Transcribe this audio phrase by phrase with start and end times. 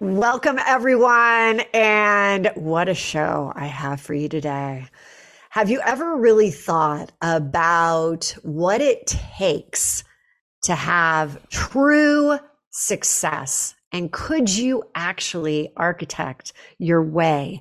[0.00, 1.62] Welcome, everyone.
[1.74, 4.86] And what a show I have for you today.
[5.50, 10.04] Have you ever really thought about what it takes
[10.62, 12.38] to have true
[12.70, 13.74] success?
[13.90, 17.60] And could you actually architect your way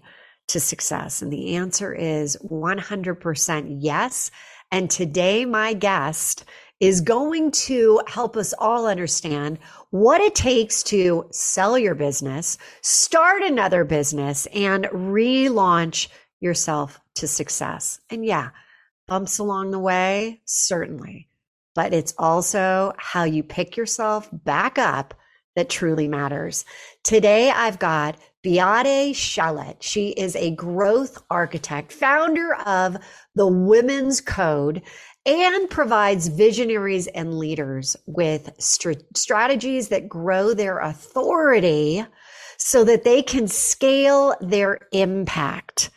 [0.50, 1.24] to success?
[1.24, 4.30] And the answer is 100% yes.
[4.72, 6.46] And today, my guest
[6.80, 9.58] is going to help us all understand
[9.90, 16.08] what it takes to sell your business, start another business, and relaunch
[16.40, 18.00] yourself to success.
[18.10, 18.50] And yeah,
[19.08, 21.30] bumps along the way, certainly,
[21.74, 25.16] but it's also how you pick yourself back up
[25.56, 26.66] that truly matters.
[27.04, 29.82] Today, I've got Beate Chelette.
[29.82, 32.98] She is a growth architect, founder of
[33.34, 34.84] the Women's Code,
[35.28, 42.06] and provides visionaries and leaders with st- strategies that grow their authority
[42.58, 45.90] so that they can scale their impact.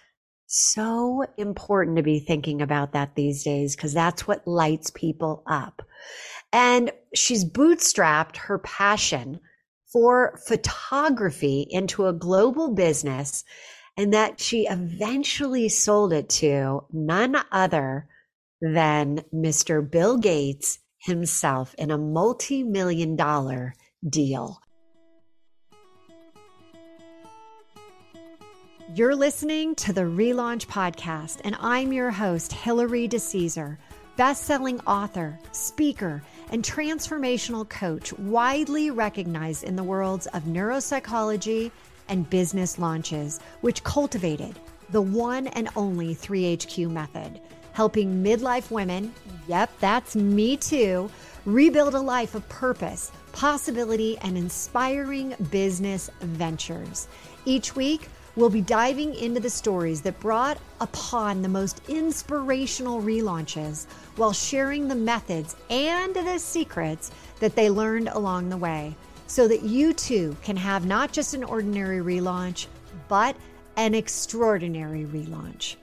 [0.47, 5.81] So important to be thinking about that these days because that's what lights people up.
[6.53, 9.39] And she's bootstrapped her passion
[9.93, 13.45] for photography into a global business
[13.97, 18.09] and that she eventually sold it to none other
[18.61, 19.89] than Mr.
[19.89, 23.75] Bill Gates himself in a multi million dollar
[24.09, 24.61] deal.
[28.95, 33.79] You're listening to the Relaunch Podcast, and I'm your host, Hilary DeCesar,
[34.17, 41.71] best selling author, speaker, and transformational coach, widely recognized in the worlds of neuropsychology
[42.09, 44.59] and business launches, which cultivated
[44.91, 47.41] the one and only 3HQ method
[47.81, 49.11] helping midlife women,
[49.49, 51.11] yep, that's me too,
[51.47, 57.09] rebuild a life of purpose, possibility, and inspiring business ventures.
[57.47, 63.87] Each week, we'll be diving into the stories that brought upon the most inspirational relaunches
[64.17, 68.95] while sharing the methods and the secrets that they learned along the way
[69.27, 72.67] so that you too can have not just an ordinary relaunch,
[73.09, 73.35] but
[73.79, 75.77] an extraordinary relaunch.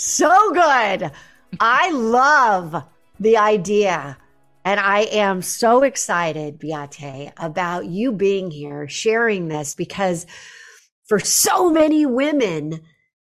[0.00, 1.10] So good.
[1.58, 2.84] I love
[3.18, 4.16] the idea.
[4.64, 10.24] And I am so excited, Beate, about you being here, sharing this, because
[11.08, 12.80] for so many women,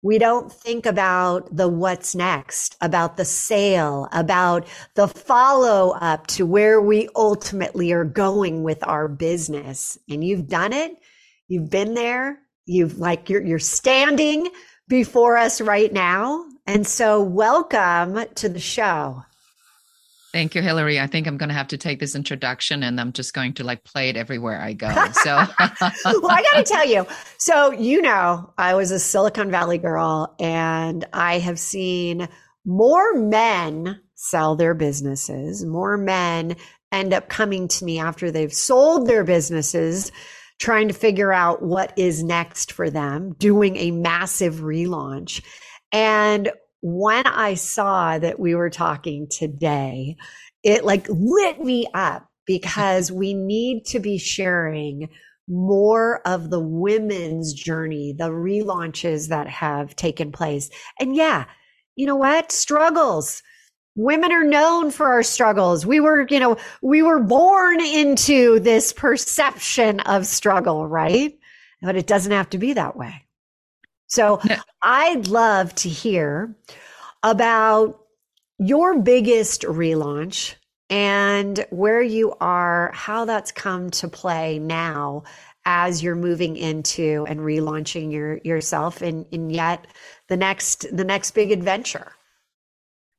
[0.03, 6.45] we don't think about the what's next, about the sale, about the follow up to
[6.45, 9.97] where we ultimately are going with our business.
[10.07, 10.91] And you've done it.
[11.47, 12.37] You've been there.
[12.67, 14.49] You've like, you're, you're standing
[14.87, 16.45] before us right now.
[16.67, 19.23] And so, welcome to the show.
[20.31, 20.99] Thank you, Hilary.
[20.99, 23.63] I think I'm going to have to take this introduction and I'm just going to
[23.63, 24.87] like play it everywhere I go.
[25.13, 27.07] So, well, I got to tell you.
[27.37, 32.29] So, you know, I was a Silicon Valley girl and I have seen
[32.63, 36.55] more men sell their businesses, more men
[36.91, 40.11] end up coming to me after they've sold their businesses,
[40.59, 45.41] trying to figure out what is next for them, doing a massive relaunch.
[45.91, 46.51] And
[46.81, 50.15] when I saw that we were talking today,
[50.63, 55.09] it like lit me up because we need to be sharing
[55.47, 60.69] more of the women's journey, the relaunches that have taken place.
[60.99, 61.45] And yeah,
[61.95, 62.51] you know what?
[62.51, 63.41] Struggles.
[63.95, 65.85] Women are known for our struggles.
[65.85, 71.37] We were, you know, we were born into this perception of struggle, right?
[71.81, 73.25] But it doesn't have to be that way.
[74.09, 74.41] So
[74.81, 76.55] I'd love to hear
[77.23, 77.99] about
[78.57, 80.55] your biggest relaunch
[80.89, 85.23] and where you are, how that's come to play now
[85.65, 89.85] as you're moving into and relaunching your yourself and, and yet
[90.27, 92.13] the next the next big adventure.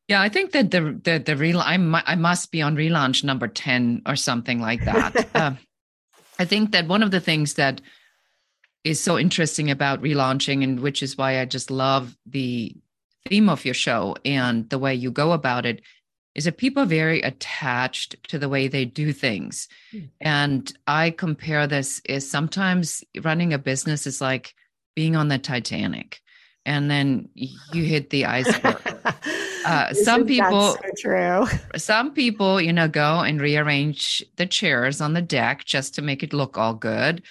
[0.08, 1.74] Yeah, I think that the the the real I
[2.06, 5.28] I must be on relaunch number 10 or something like that.
[5.34, 5.52] uh,
[6.40, 7.80] I think that one of the things that
[8.84, 12.74] is so interesting about relaunching and which is why I just love the
[13.28, 15.82] theme of your show and the way you go about it
[16.34, 19.68] is that people are very attached to the way they do things.
[19.92, 20.08] Mm.
[20.20, 24.54] And I compare this is sometimes running a business is like
[24.94, 26.20] being on the Titanic
[26.64, 28.76] and then you hit the iceberg.
[29.62, 31.46] Uh, some people, so true.
[31.76, 36.22] Some people, you know, go and rearrange the chairs on the deck just to make
[36.22, 37.22] it look all good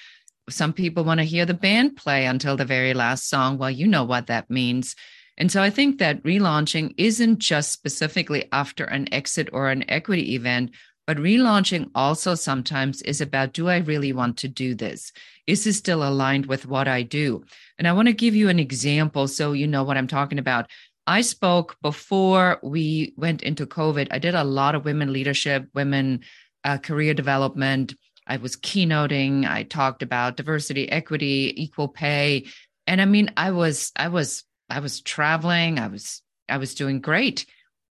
[0.49, 3.57] some people want to hear the band play until the very last song.
[3.57, 4.95] Well, you know what that means.
[5.37, 10.35] And so I think that relaunching isn't just specifically after an exit or an equity
[10.35, 10.71] event,
[11.09, 15.11] But relaunching also sometimes is about do I really want to do this?
[15.47, 17.43] Is this still aligned with what I do?
[17.79, 20.69] And I want to give you an example so you know what I'm talking about.
[21.07, 24.09] I spoke before we went into COVID.
[24.11, 26.19] I did a lot of women leadership, women
[26.63, 27.95] uh, career development.
[28.29, 29.45] I was keynoting.
[29.49, 32.45] I talked about diversity, equity, equal pay,
[32.87, 35.79] and I mean, I was, I was, I was traveling.
[35.79, 37.45] I was, I was doing great,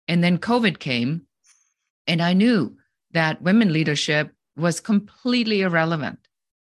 [0.06, 1.22] and then COVID came,
[2.06, 2.76] and I knew
[3.12, 6.18] that women leadership was completely irrelevant,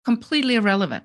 [0.05, 1.03] completely irrelevant.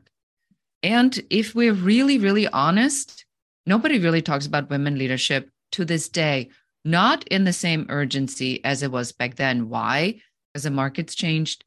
[0.83, 3.25] And if we're really, really honest,
[3.67, 6.51] nobody really talks about women leadership to this day,
[6.85, 9.69] not in the same urgency as it was back then.
[9.69, 10.21] Why?
[10.53, 11.65] Because the market's changed,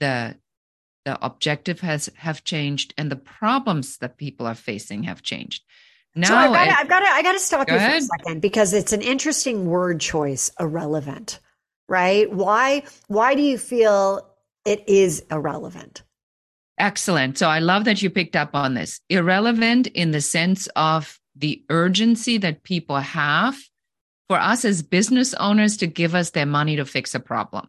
[0.00, 0.36] the
[1.04, 5.62] the objective has have changed, and the problems that people are facing have changed.
[6.16, 7.90] Now, so I've got, to, I've got to, I got to stop you ahead.
[7.90, 11.40] for a second because it's an interesting word choice, irrelevant,
[11.88, 12.32] right?
[12.32, 14.30] Why, why do you feel
[14.64, 16.04] it is irrelevant?
[16.78, 17.38] Excellent.
[17.38, 19.00] So I love that you picked up on this.
[19.08, 23.56] Irrelevant in the sense of the urgency that people have
[24.28, 27.68] for us as business owners to give us their money to fix a problem.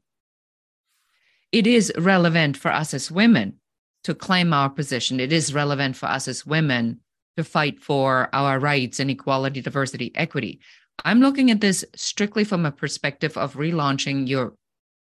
[1.52, 3.60] It is relevant for us as women
[4.04, 5.20] to claim our position.
[5.20, 7.00] It is relevant for us as women
[7.38, 10.60] to fight for our rights and equality, diversity, equity.
[11.04, 14.54] I'm looking at this strictly from a perspective of relaunching your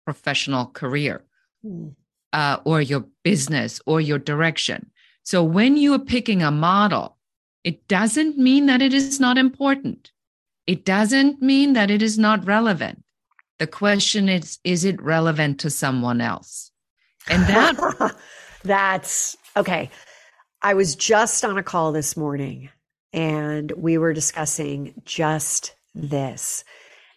[0.05, 1.23] professional career
[1.65, 1.93] mm.
[2.33, 4.91] uh, or your business or your direction.
[5.23, 7.17] So when you are picking a model,
[7.63, 10.11] it doesn't mean that it is not important.
[10.67, 13.03] It doesn't mean that it is not relevant.
[13.59, 16.71] The question is, is it relevant to someone else?
[17.29, 18.15] And that
[18.63, 19.89] that's okay.
[20.61, 22.69] I was just on a call this morning
[23.13, 26.63] and we were discussing just this.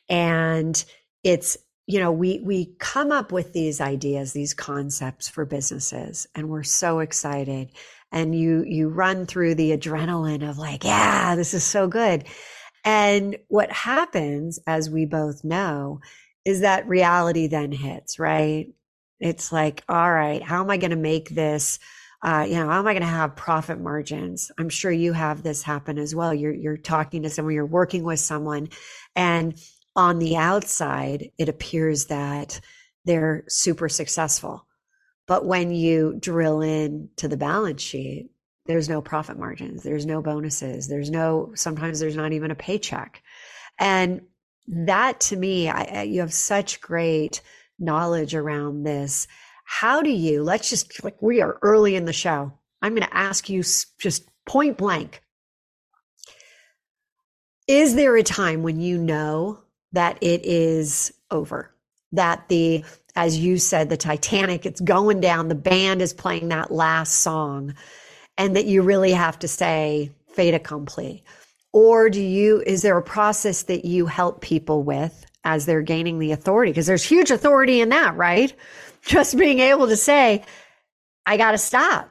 [0.08, 0.82] And
[1.25, 6.49] it's, you know, we we come up with these ideas, these concepts for businesses and
[6.49, 7.73] we're so excited
[8.12, 12.25] and you you run through the adrenaline of like, yeah, this is so good.
[12.85, 16.00] And what happens as we both know
[16.49, 18.69] is that reality then hits, right?
[19.21, 21.79] It's like, all right, how am I going to make this
[22.21, 24.50] uh, you know, how am I going to have profit margins?
[24.59, 26.35] I'm sure you have this happen as well.
[26.35, 28.71] You're you're talking to someone, you're working with someone,
[29.15, 29.56] and
[29.95, 32.61] on the outside, it appears that
[33.05, 34.67] they're super successful.
[35.29, 38.31] But when you drill in to the balance sheet,
[38.67, 43.23] there's no profit margins, there's no bonuses, there's no sometimes there's not even a paycheck.
[43.79, 44.23] And
[44.69, 47.41] that to me, I, you have such great
[47.79, 49.26] knowledge around this
[49.70, 52.50] how do you, let's just like we are early in the show.
[52.81, 55.23] I'm going to ask you just point blank.
[57.67, 59.61] Is there a time when you know
[59.93, 61.71] that it is over?
[62.12, 62.82] That the,
[63.14, 67.75] as you said, the Titanic, it's going down, the band is playing that last song,
[68.38, 71.25] and that you really have to say, fait accompli?
[71.73, 76.19] Or do you, is there a process that you help people with as they're gaining
[76.19, 76.73] the authority?
[76.73, 78.53] Because there's huge authority in that, right?
[79.03, 80.44] just being able to say,
[81.26, 82.11] I got to stop.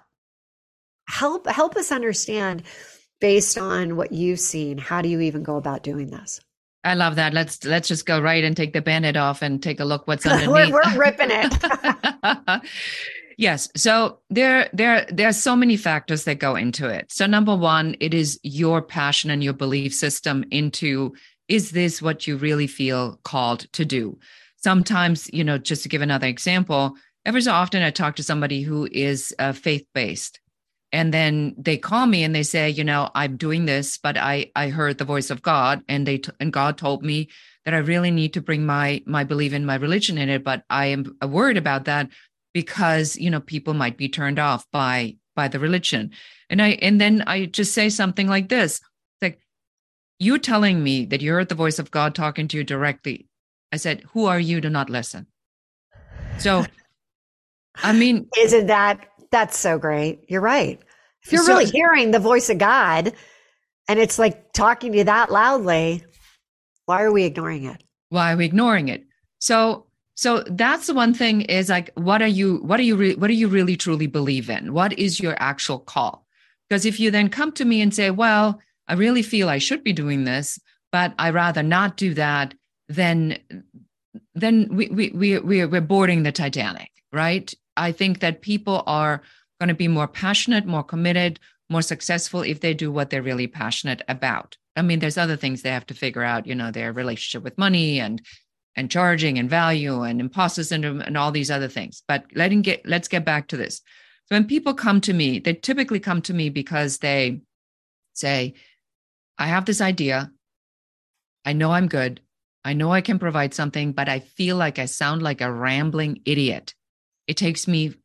[1.10, 2.64] Help help us understand
[3.22, 6.42] based on what you've seen, how do you even go about doing this?
[6.84, 7.34] I love that.
[7.34, 10.26] Let's let's just go right and take the bandit off and take a look what's
[10.26, 10.72] underneath.
[10.72, 12.62] we're, we're ripping it.
[13.38, 13.70] yes.
[13.76, 17.12] So there there there are so many factors that go into it.
[17.12, 21.14] So number one, it is your passion and your belief system into
[21.48, 24.20] is this what you really feel called to do?
[24.58, 28.62] sometimes, you know, just to give another example, every so often I talk to somebody
[28.62, 30.40] who is uh, faith based.
[30.92, 34.52] And then they call me and they say, you know, I'm doing this, but I
[34.56, 37.28] I heard the voice of God, and they t- and God told me
[37.66, 40.46] that I really need to bring my my belief in my religion in it.
[40.46, 42.10] But I am worried about that
[42.58, 46.12] because you know people might be turned off by by the religion.
[46.50, 48.82] And I and then I just say something like this,
[49.22, 49.40] like,
[50.18, 53.28] you telling me that you heard the voice of God talking to you directly
[53.72, 55.28] I said, Who are you to not listen?
[56.38, 56.66] So,
[57.76, 60.26] I mean, isn't that that's so great?
[60.30, 60.80] You're right.
[61.24, 63.14] If you're so, really hearing the voice of God
[63.88, 66.04] and it's like talking to you that loudly,
[66.86, 67.84] why are we ignoring it?
[68.10, 69.04] Why are we ignoring it?
[69.40, 69.87] So,
[70.18, 73.28] so that's the one thing is like, what are you, what are you, re- what
[73.28, 74.74] do you really truly believe in?
[74.74, 76.26] What is your actual call?
[76.68, 78.60] Because if you then come to me and say, well,
[78.90, 80.60] I really feel I should be doing this,
[80.92, 82.54] but I rather not do that
[82.90, 83.38] then
[84.34, 87.54] then we we we we're, we're boarding the Titanic, right?
[87.76, 89.22] I think that people are
[89.60, 93.48] going to be more passionate, more committed, more successful if they do what they're really
[93.48, 94.58] passionate about.
[94.76, 97.58] I mean, there's other things they have to figure out, you know, their relationship with
[97.58, 98.22] money and
[98.78, 102.04] and charging and value and imposter syndrome and all these other things.
[102.08, 103.82] But letting get let's get back to this.
[104.28, 107.42] So when people come to me, they typically come to me because they
[108.14, 108.54] say,
[109.38, 110.32] I have this idea.
[111.44, 112.22] I know I'm good.
[112.64, 116.22] I know I can provide something, but I feel like I sound like a rambling
[116.26, 116.74] idiot.
[117.26, 117.96] It takes me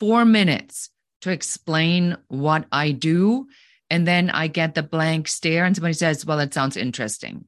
[0.00, 3.46] four minutes to explain what I do.
[3.90, 7.46] And then I get the blank stare, and somebody says, Well, it sounds interesting.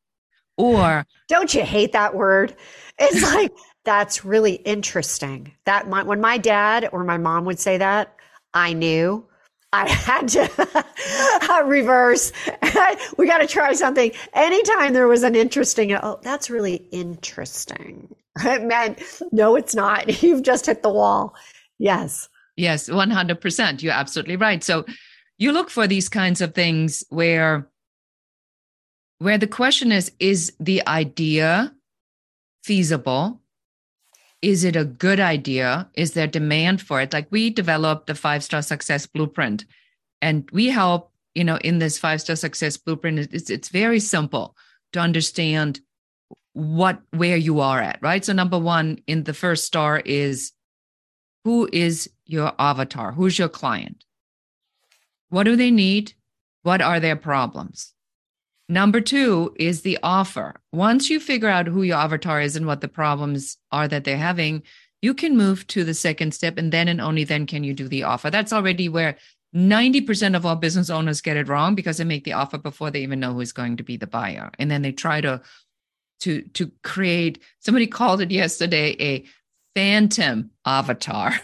[0.56, 2.54] Or don't you hate that word?
[2.98, 3.52] It's like,
[3.84, 5.52] that's really interesting.
[5.64, 8.14] That my, when my dad or my mom would say that,
[8.52, 9.26] I knew
[9.72, 10.84] I had to
[11.50, 12.32] uh, reverse.
[13.16, 14.12] we got to try something.
[14.32, 18.14] Anytime there was an interesting, oh, that's really interesting.
[18.44, 19.02] It meant,
[19.32, 20.22] no, it's not.
[20.22, 21.34] You've just hit the wall.
[21.78, 22.28] Yes.
[22.56, 23.82] Yes, 100%.
[23.82, 24.62] You're absolutely right.
[24.62, 24.84] So
[25.38, 27.69] you look for these kinds of things where
[29.20, 31.72] where the question is is the idea
[32.64, 33.40] feasible?
[34.42, 35.88] Is it a good idea?
[35.94, 37.12] Is there demand for it?
[37.12, 39.66] Like we developed the five star success blueprint
[40.20, 44.56] and we help you know in this five star success blueprint it's, it's very simple
[44.92, 45.80] to understand
[46.54, 48.24] what where you are at right?
[48.24, 50.52] So number one in the first star is
[51.44, 53.12] who is your avatar?
[53.12, 54.04] Who's your client?
[55.28, 56.14] What do they need?
[56.62, 57.94] What are their problems
[58.70, 60.54] Number two is the offer.
[60.72, 64.16] Once you figure out who your avatar is and what the problems are that they're
[64.16, 64.62] having,
[65.02, 67.88] you can move to the second step and then and only then can you do
[67.88, 68.30] the offer.
[68.30, 69.16] That's already where
[69.56, 73.02] 90% of all business owners get it wrong because they make the offer before they
[73.02, 74.52] even know who's going to be the buyer.
[74.56, 75.42] And then they try to
[76.20, 79.24] to to create somebody called it yesterday a
[79.74, 81.34] phantom avatar.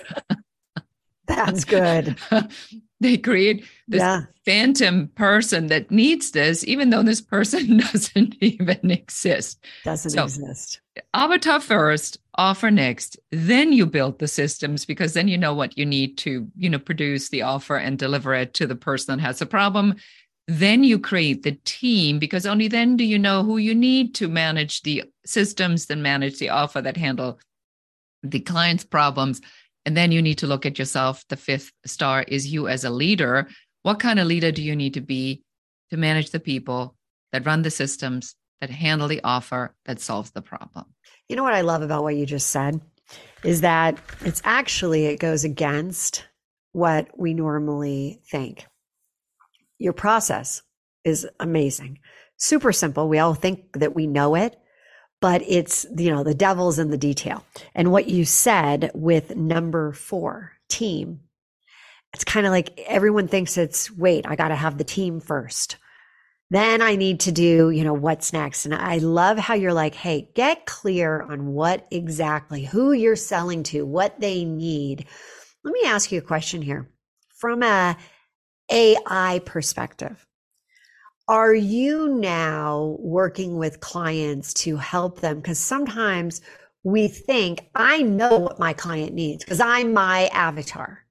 [1.27, 2.17] That's good.
[3.01, 4.23] they create this yeah.
[4.45, 9.63] phantom person that needs this, even though this person doesn't even exist.
[9.85, 10.81] Doesn't so, exist.
[11.13, 13.19] Avatar first, offer next.
[13.31, 16.79] Then you build the systems because then you know what you need to, you know,
[16.79, 19.97] produce the offer and deliver it to the person that has a problem.
[20.49, 24.29] Then you create the team because only then do you know who you need to
[24.29, 27.41] manage the systems, then manage the offer that handle
[28.23, 29.41] the client's problems
[29.87, 31.25] and then you need to look at yourself.
[31.29, 33.49] The fifth star is you as a leader.
[33.83, 35.45] What kind of leader do you need to be
[35.91, 36.97] to manage the people
[37.33, 40.87] that run the systems, that handle the offer, that solves the problem?
[41.29, 42.81] You know what I love about what you just said
[43.45, 46.27] is that it's actually, it goes against
[46.73, 48.67] what we normally think.
[49.79, 50.63] Your process
[51.05, 52.01] is amazing,
[52.37, 53.09] super simple.
[53.09, 54.57] We all think that we know it,
[55.21, 57.45] but it's, you know, the devil's in the detail.
[57.75, 61.21] And what you said with number four, team,
[62.13, 65.77] it's kind of like everyone thinks it's, wait, I got to have the team first.
[66.51, 68.67] Then I need to do, you know, what's next.
[68.67, 73.65] And I love how you're like, hey, get clear on what exactly, who you're selling
[73.65, 75.07] to, what they need.
[75.65, 76.89] Let me ask you a question here
[77.35, 77.97] from a
[78.71, 80.25] AI perspective.
[81.29, 85.37] Are you now working with clients to help them?
[85.37, 86.41] Because sometimes
[86.85, 91.05] we think, I know what my client needs because I'm my avatar.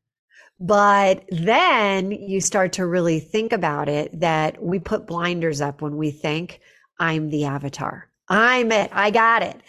[0.58, 5.98] But then you start to really think about it that we put blinders up when
[5.98, 6.62] we think
[6.98, 8.10] I'm the avatar.
[8.30, 8.90] I'm it.
[8.94, 9.60] I got it.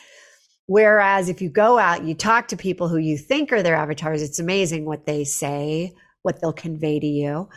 [0.66, 4.22] Whereas if you go out, you talk to people who you think are their avatars,
[4.22, 7.48] it's amazing what they say, what they'll convey to you.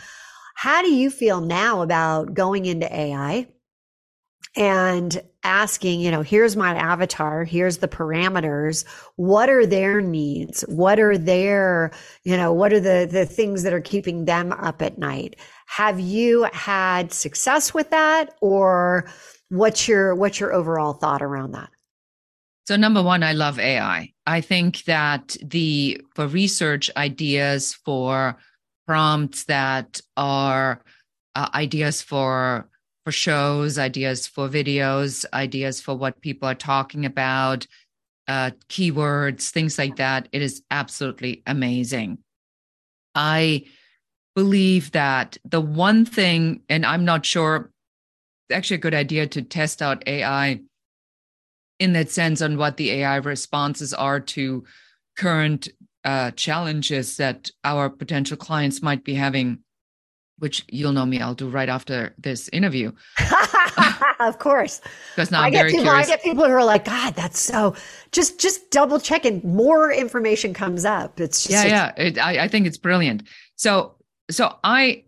[0.59, 3.47] How do you feel now about going into AI
[4.57, 8.83] and asking, you know, here's my avatar, here's the parameters.
[9.15, 10.63] What are their needs?
[10.63, 11.91] What are their,
[12.25, 15.37] you know, what are the the things that are keeping them up at night?
[15.67, 19.09] Have you had success with that or
[19.47, 21.69] what's your what's your overall thought around that?
[22.67, 24.11] So number one, I love AI.
[24.27, 28.37] I think that the for research ideas for
[28.89, 30.81] prompts that are
[31.35, 32.67] uh, ideas for
[33.05, 37.67] for shows, ideas for videos, ideas for what people are talking about,
[38.27, 40.27] uh, keywords, things like that.
[40.31, 42.17] It is absolutely amazing.
[43.13, 43.65] I
[44.35, 47.71] believe that the one thing, and I'm not sure,
[48.51, 50.61] actually a good idea to test out AI
[51.77, 54.63] in that sense on what the AI responses are to
[55.15, 55.67] current
[56.05, 59.59] uh, challenges that our potential clients might be having,
[60.37, 62.91] which you'll know me, I'll do right after this interview.
[64.19, 64.81] of course,
[65.15, 66.07] because now I'm very people, curious.
[66.07, 67.75] I get people who are like, God, that's so.
[68.11, 69.41] Just just double checking.
[69.43, 71.19] More information comes up.
[71.19, 72.03] It's just, yeah, yeah.
[72.03, 73.23] It, I, I think it's brilliant.
[73.55, 73.95] So
[74.31, 75.03] so I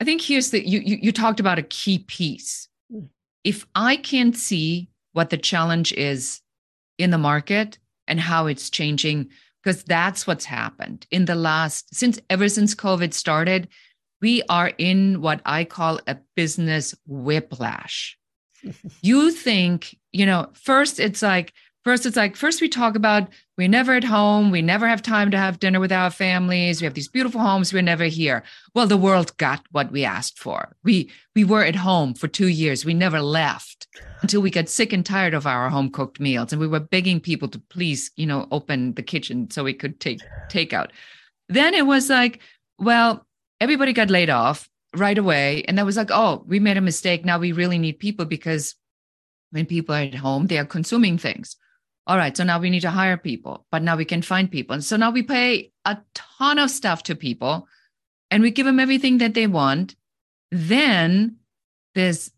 [0.00, 2.68] I think here's the you you, you talked about a key piece.
[2.90, 3.06] Hmm.
[3.44, 6.40] If I can't see what the challenge is
[6.98, 7.78] in the market
[8.08, 9.28] and how it's changing
[9.66, 13.66] because that's what's happened in the last since ever since covid started
[14.22, 18.16] we are in what i call a business whiplash.
[19.02, 21.52] You think you know first it's like
[21.86, 24.50] First, it's like, first we talk about we're never at home.
[24.50, 26.80] We never have time to have dinner with our families.
[26.80, 27.72] We have these beautiful homes.
[27.72, 28.42] We're never here.
[28.74, 30.74] Well, the world got what we asked for.
[30.82, 32.84] We we were at home for two years.
[32.84, 33.86] We never left
[34.20, 36.52] until we got sick and tired of our home cooked meals.
[36.52, 40.00] And we were begging people to please, you know, open the kitchen so we could
[40.00, 40.18] take
[40.50, 40.88] takeout.
[41.48, 42.40] Then it was like,
[42.80, 43.24] well,
[43.60, 45.62] everybody got laid off right away.
[45.68, 47.24] And that was like, oh, we made a mistake.
[47.24, 48.74] Now we really need people because
[49.52, 51.54] when people are at home, they are consuming things
[52.06, 54.74] all right, so now we need to hire people, but now we can find people.
[54.74, 57.66] And so now we pay a ton of stuff to people
[58.30, 59.96] and we give them everything that they want.
[60.52, 61.36] Then
[61.94, 62.30] this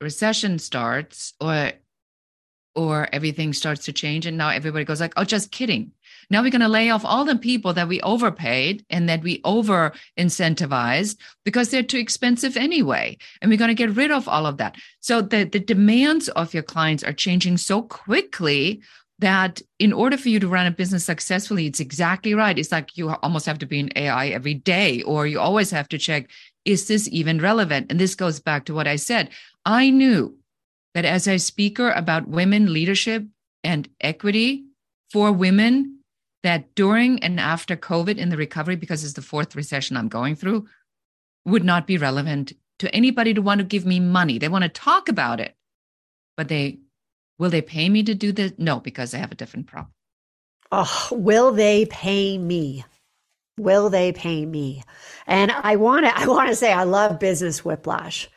[0.00, 1.72] recession starts or
[2.76, 5.92] or everything starts to change and now everybody goes like, "Oh, just kidding."
[6.30, 9.40] Now we're going to lay off all the people that we overpaid and that we
[9.44, 13.18] over incentivized because they're too expensive anyway.
[13.42, 14.76] And we're going to get rid of all of that.
[15.00, 18.80] So the, the demands of your clients are changing so quickly
[19.18, 22.58] that in order for you to run a business successfully, it's exactly right.
[22.58, 25.88] It's like you almost have to be in AI every day, or you always have
[25.88, 26.30] to check,
[26.64, 27.90] is this even relevant?
[27.90, 29.28] And this goes back to what I said.
[29.66, 30.38] I knew
[30.94, 33.24] that as a speaker about women leadership
[33.62, 34.64] and equity
[35.12, 35.99] for women,
[36.42, 40.36] that during and after COVID in the recovery, because it's the fourth recession I'm going
[40.36, 40.66] through,
[41.44, 44.38] would not be relevant to anybody to want to give me money.
[44.38, 45.54] They want to talk about it,
[46.36, 46.78] but they
[47.38, 48.52] will they pay me to do this?
[48.58, 49.92] No, because I have a different problem.
[50.72, 52.84] Oh, will they pay me?
[53.58, 54.82] Will they pay me?
[55.26, 58.28] And I want to I want to say I love business whiplash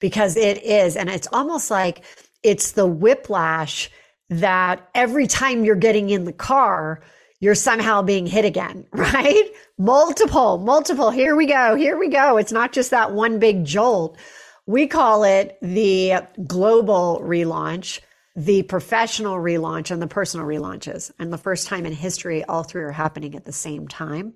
[0.00, 2.04] because it is and it's almost like
[2.42, 3.90] it's the whiplash
[4.30, 7.02] that every time you're getting in the car,
[7.42, 9.50] you're somehow being hit again, right?
[9.76, 11.10] Multiple, multiple.
[11.10, 11.74] Here we go.
[11.74, 12.38] Here we go.
[12.38, 14.16] It's not just that one big jolt.
[14.64, 16.14] We call it the
[16.46, 17.98] global relaunch,
[18.36, 21.10] the professional relaunch, and the personal relaunches.
[21.18, 24.34] And the first time in history, all three are happening at the same time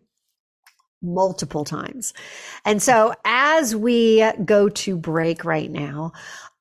[1.01, 2.13] multiple times.
[2.65, 6.13] And so as we go to break right now,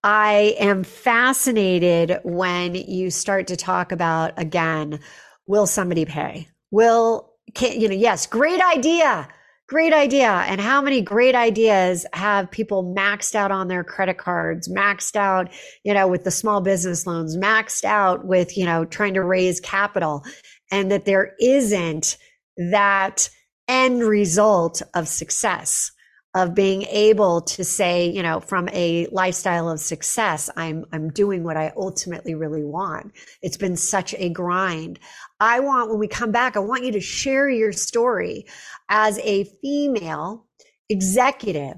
[0.03, 4.99] I am fascinated when you start to talk about again
[5.47, 6.47] will somebody pay?
[6.71, 9.27] Will, can, you know, yes, great idea.
[9.67, 10.29] Great idea.
[10.29, 15.51] And how many great ideas have people maxed out on their credit cards, maxed out,
[15.84, 19.60] you know, with the small business loans, maxed out with, you know, trying to raise
[19.60, 20.23] capital
[20.71, 22.17] and that there isn't
[22.58, 23.27] that
[23.67, 25.91] end result of success
[26.36, 31.43] of being able to say, you know, from a lifestyle of success, I'm, I'm doing
[31.43, 33.13] what I ultimately really want.
[33.41, 35.00] It's been such a grind.
[35.39, 38.45] I want, when we come back, I want you to share your story
[38.89, 40.45] as a female
[40.89, 41.78] executive,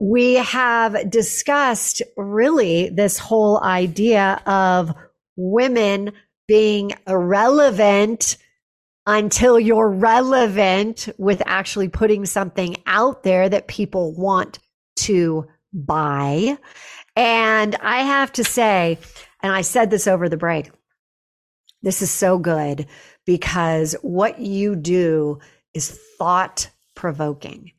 [0.00, 4.94] We have discussed really this whole idea of
[5.36, 6.12] women
[6.48, 8.38] being irrelevant
[9.06, 14.58] until you're relevant with actually putting something out there that people want
[15.00, 16.56] to buy.
[17.14, 18.98] And I have to say,
[19.42, 20.70] and I said this over the break,
[21.82, 22.86] this is so good
[23.26, 25.38] because what you do
[25.74, 27.72] is thought provoking.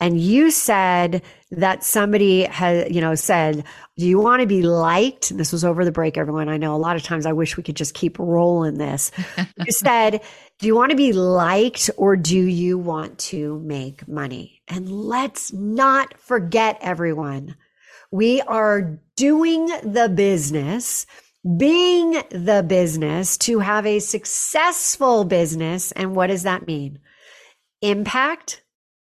[0.00, 3.62] And you said that somebody has, you know, said,
[3.96, 5.30] do you want to be liked?
[5.30, 6.48] And this was over the break, everyone.
[6.48, 9.12] I know a lot of times I wish we could just keep rolling this.
[9.64, 10.20] you said,
[10.58, 14.60] do you want to be liked or do you want to make money?
[14.66, 17.54] And let's not forget, everyone,
[18.10, 21.06] we are doing the business
[21.58, 25.92] being the business to have a successful business.
[25.92, 27.00] And what does that mean?
[27.80, 28.62] Impact,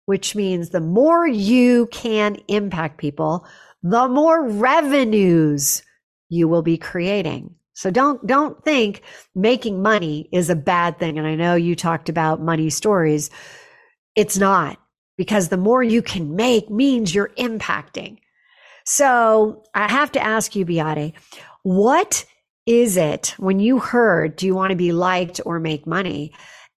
[0.06, 3.46] which means the more you can impact people,
[3.82, 5.82] the more revenues
[6.28, 7.54] you will be creating.
[7.74, 9.02] So don't, don't think
[9.34, 11.18] making money is a bad thing.
[11.18, 13.30] And I know you talked about money stories.
[14.16, 14.78] It's not
[15.16, 18.18] because the more you can make means you're impacting.
[18.84, 21.14] So I have to ask you, Beate,
[21.64, 22.24] what
[22.66, 26.32] is it when you heard, do you want to be liked or make money?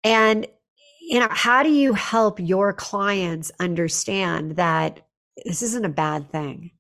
[0.04, 0.48] And,
[1.02, 5.02] you know, how do you help your clients understand that
[5.44, 6.72] this isn't a bad thing?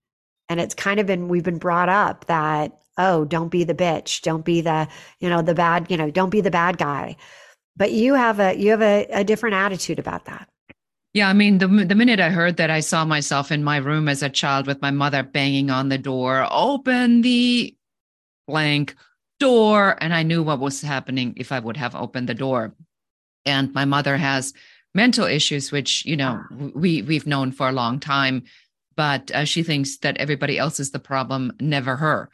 [0.47, 4.21] And it's kind of been, we've been brought up that, oh, don't be the bitch.
[4.21, 4.87] Don't be the,
[5.19, 7.17] you know, the bad, you know, don't be the bad guy.
[7.75, 10.47] But you have a, you have a, a different attitude about that.
[11.13, 14.09] Yeah, I mean, the the minute I heard that, I saw myself in my room
[14.09, 17.73] as a child with my mother banging on the door, open the
[18.47, 18.95] blank
[19.39, 22.73] door, and I knew what was happening if I would have opened the door.
[23.45, 24.53] And my mother has
[24.93, 26.41] mental issues, which you know
[26.73, 28.43] we we've known for a long time,
[28.95, 32.29] but uh, she thinks that everybody else is the problem, never her.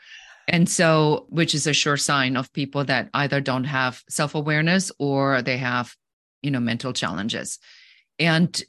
[0.47, 4.91] And so, which is a sure sign of people that either don't have self awareness
[4.99, 5.95] or they have,
[6.41, 7.59] you know, mental challenges.
[8.19, 8.61] And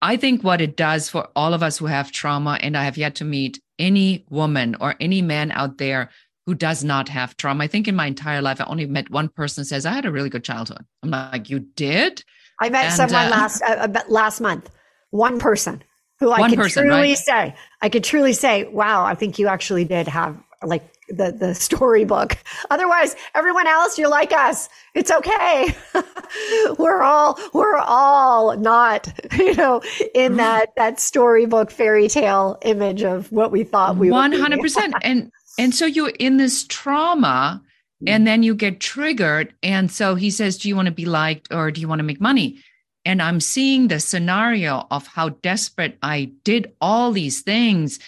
[0.00, 2.96] I think what it does for all of us who have trauma, and I have
[2.96, 6.08] yet to meet any woman or any man out there
[6.46, 7.64] who does not have trauma.
[7.64, 10.10] I think in my entire life, I only met one person says I had a
[10.10, 10.84] really good childhood.
[11.02, 12.24] I'm like, you did?
[12.60, 14.70] I met and, someone uh, last uh, last month.
[15.10, 15.82] One person
[16.20, 17.18] who I could person, truly right?
[17.18, 21.54] say, I could truly say, wow, I think you actually did have like the the
[21.54, 22.36] storybook.
[22.70, 24.68] Otherwise, everyone else, you're like us.
[24.94, 25.74] It's okay.
[26.78, 29.82] we're all we're all not, you know,
[30.14, 30.36] in mm-hmm.
[30.36, 34.94] that that storybook fairy tale image of what we thought we one hundred percent.
[35.02, 37.62] And and so you're in this trauma,
[38.06, 39.52] and then you get triggered.
[39.62, 42.04] And so he says, "Do you want to be liked, or do you want to
[42.04, 42.58] make money?"
[43.04, 47.98] And I'm seeing the scenario of how desperate I did all these things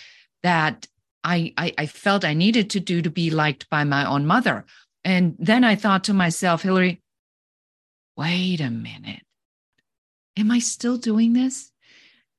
[0.45, 0.87] that
[1.25, 4.67] I, I, I felt I needed to do to be liked by my own mother.
[5.05, 7.03] And then I thought to myself, Hilary,
[8.17, 9.23] wait a minute.
[10.37, 11.71] Am I still doing this?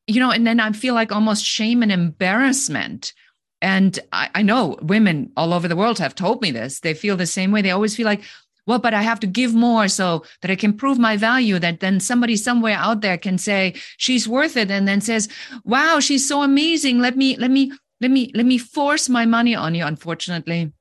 [0.08, 3.13] You know, and then I feel like almost shame and embarrassment.
[3.62, 6.80] And I, I know women all over the world have told me this.
[6.80, 7.62] They feel the same way.
[7.62, 8.21] They always feel like,
[8.67, 11.80] well, but I have to give more so that I can prove my value, that
[11.80, 15.30] then somebody somewhere out there can say she's worth it and then says,
[15.63, 17.00] wow, she's so amazing.
[17.00, 19.86] Let me, let me let me let me force my money on you.
[19.86, 20.73] Unfortunately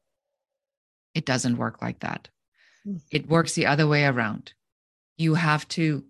[1.14, 2.28] it doesn't work like that.
[2.84, 2.96] Hmm.
[3.10, 4.52] it works the other way around.
[5.16, 6.04] You have to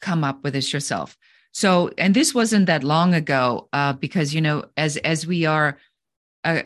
[0.00, 1.16] come up with this yourself.
[1.52, 5.78] So and this wasn't that long ago uh, because you know as as we are
[6.44, 6.62] uh,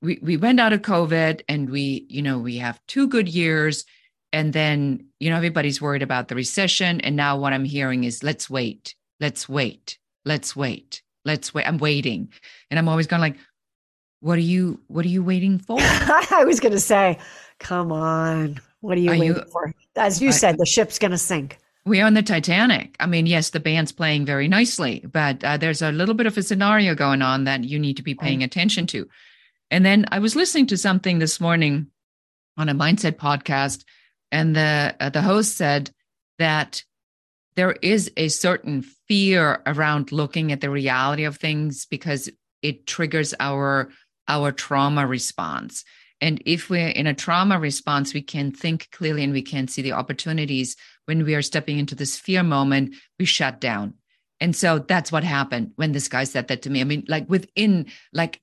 [0.00, 3.84] we, we went out of covid and we you know we have two good years
[4.32, 7.00] and then you know everybody's worried about the recession.
[7.02, 8.94] And now what i'm hearing is let's wait.
[9.20, 9.98] Let's wait.
[10.24, 12.28] Let's wait let's wait i'm waiting.
[12.70, 13.36] And i'm always going like
[14.20, 15.76] what are you what are you waiting for?
[15.80, 17.18] I was going to say
[17.58, 19.72] come on what are you are waiting you, for?
[19.96, 21.58] As you I, said the ship's going to sink.
[21.84, 22.96] We are on the titanic.
[23.00, 26.36] I mean yes the band's playing very nicely but uh, there's a little bit of
[26.38, 29.08] a scenario going on that you need to be paying attention to.
[29.70, 31.88] And then i was listening to something this morning
[32.56, 33.84] on a mindset podcast
[34.30, 35.90] and the uh, the host said
[36.38, 36.82] that
[37.54, 42.30] there is a certain fear around looking at the reality of things because
[42.62, 43.90] it triggers our
[44.28, 45.84] our trauma response.
[46.20, 49.82] And if we're in a trauma response we can think clearly and we can see
[49.82, 50.76] the opportunities.
[51.06, 53.94] When we are stepping into this fear moment we shut down.
[54.40, 56.80] And so that's what happened when this guy said that to me.
[56.80, 58.40] I mean like within like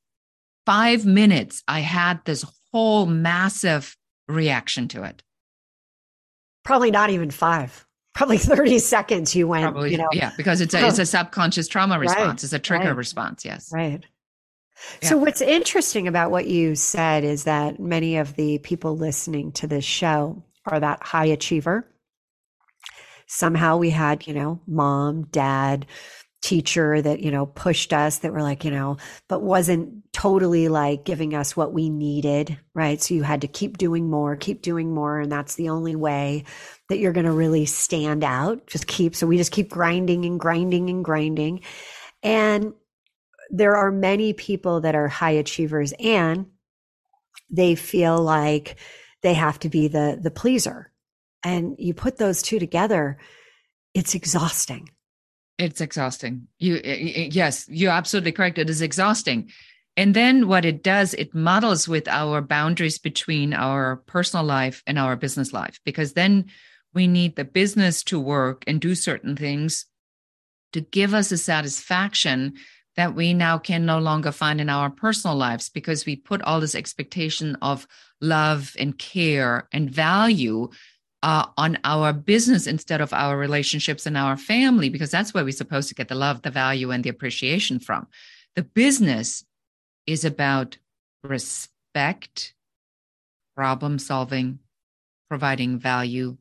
[0.65, 5.23] 5 minutes i had this whole massive reaction to it.
[6.63, 10.09] Probably not even 5 probably 30 seconds you went probably, you know.
[10.13, 13.45] yeah because it's a it's a subconscious trauma response right, it's a trigger right, response
[13.45, 13.71] yes.
[13.73, 14.05] right.
[15.01, 15.09] Yeah.
[15.09, 19.67] so what's interesting about what you said is that many of the people listening to
[19.67, 21.85] this show are that high achiever.
[23.27, 25.85] Somehow we had you know mom dad
[26.41, 28.97] teacher that, you know, pushed us that were like, you know,
[29.27, 33.01] but wasn't totally like giving us what we needed, right?
[33.01, 35.19] So you had to keep doing more, keep doing more.
[35.19, 36.45] And that's the only way
[36.87, 38.67] that you're going to really stand out.
[38.67, 41.61] Just keep, so we just keep grinding and grinding and grinding.
[42.23, 42.73] And
[43.49, 46.47] there are many people that are high achievers and
[47.49, 48.77] they feel like
[49.23, 50.91] they have to be the, the pleaser.
[51.43, 53.17] And you put those two together,
[53.93, 54.89] it's exhausting
[55.59, 56.47] it's exhausting.
[56.57, 58.57] You yes, you're absolutely correct.
[58.57, 59.51] It is exhausting.
[59.97, 64.97] And then what it does, it models with our boundaries between our personal life and
[64.97, 66.45] our business life because then
[66.93, 69.85] we need the business to work and do certain things
[70.71, 72.53] to give us a satisfaction
[72.95, 76.59] that we now can no longer find in our personal lives because we put all
[76.59, 77.87] this expectation of
[78.21, 80.69] love and care and value
[81.21, 85.51] uh, on our business instead of our relationships and our family, because that's where we're
[85.51, 88.07] supposed to get the love, the value, and the appreciation from.
[88.55, 89.43] The business
[90.07, 90.77] is about
[91.23, 92.53] respect,
[93.55, 94.59] problem solving,
[95.29, 96.37] providing value,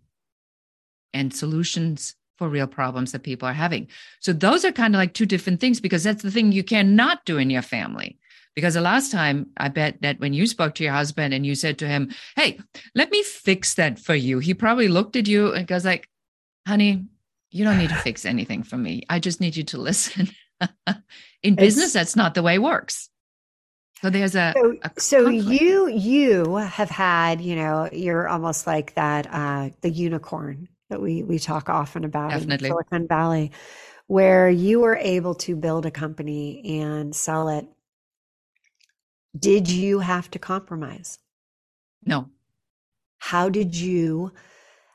[1.12, 3.88] and solutions for real problems that people are having.
[4.20, 7.24] So those are kind of like two different things because that's the thing you cannot
[7.24, 8.16] do in your family.
[8.58, 11.54] Because the last time I bet that when you spoke to your husband and you
[11.54, 12.58] said to him, Hey,
[12.92, 16.08] let me fix that for you, he probably looked at you and goes like,
[16.66, 17.04] honey,
[17.52, 19.04] you don't need to fix anything for me.
[19.08, 20.30] I just need you to listen.
[21.44, 23.10] In business, it's, that's not the way it works.
[24.02, 28.92] So there's a so, a so, you you have had you know you're almost like
[28.96, 32.70] that uh the unicorn that we we talk often about Definitely.
[32.70, 33.52] in Silicon Valley,
[34.08, 37.68] where you were able to build a company and sell it
[39.38, 41.18] did you have to compromise?
[42.04, 42.28] No.
[43.18, 44.32] How did you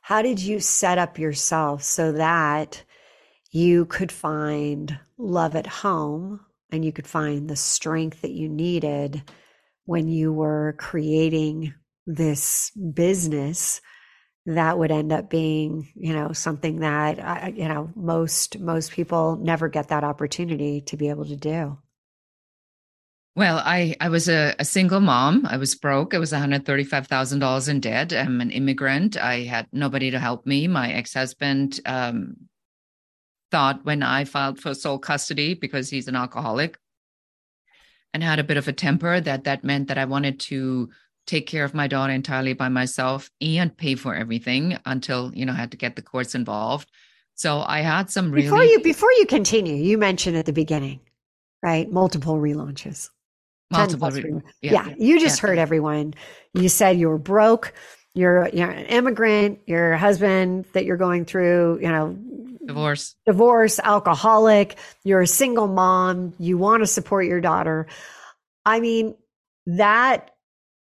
[0.02, 2.84] how did you set up yourself so that
[3.52, 9.24] you could find love at home and you could find the strength that you needed
[9.86, 11.74] when you were creating
[12.06, 13.80] this business
[14.46, 19.38] that would end up being you know something that uh, you know most most people
[19.38, 21.78] never get that opportunity to be able to do
[23.36, 25.48] well, I, I was a, a single mom.
[25.48, 26.14] I was broke.
[26.14, 28.14] I was $135,000 in debt.
[28.14, 29.18] I'm an immigrant.
[29.18, 30.68] I had nobody to help me.
[30.68, 32.36] My ex husband um,
[33.50, 36.78] thought when I filed for sole custody because he's an alcoholic
[38.14, 40.92] and had a bit of a temper that that meant that I wanted to
[41.26, 45.54] take care of my daughter entirely by myself and pay for everything until, you know,
[45.54, 46.92] I had to get the courts involved.
[47.34, 51.00] So I had some really Before you before you continue, you mentioned at the beginning,
[51.64, 51.90] right?
[51.90, 53.10] Multiple relaunches.
[53.72, 54.10] Multiple.
[54.10, 54.88] Re- yeah.
[54.88, 54.96] yeah.
[54.98, 55.50] You just yeah.
[55.50, 56.14] heard everyone.
[56.54, 57.74] You said you were broke.
[58.14, 59.60] You're, you're an immigrant.
[59.66, 62.16] Your husband that you're going through, you know,
[62.66, 64.78] divorce, divorce, alcoholic.
[65.04, 66.34] You're a single mom.
[66.40, 67.88] You want to support your daughter.
[68.66, 69.16] I mean,
[69.66, 70.32] that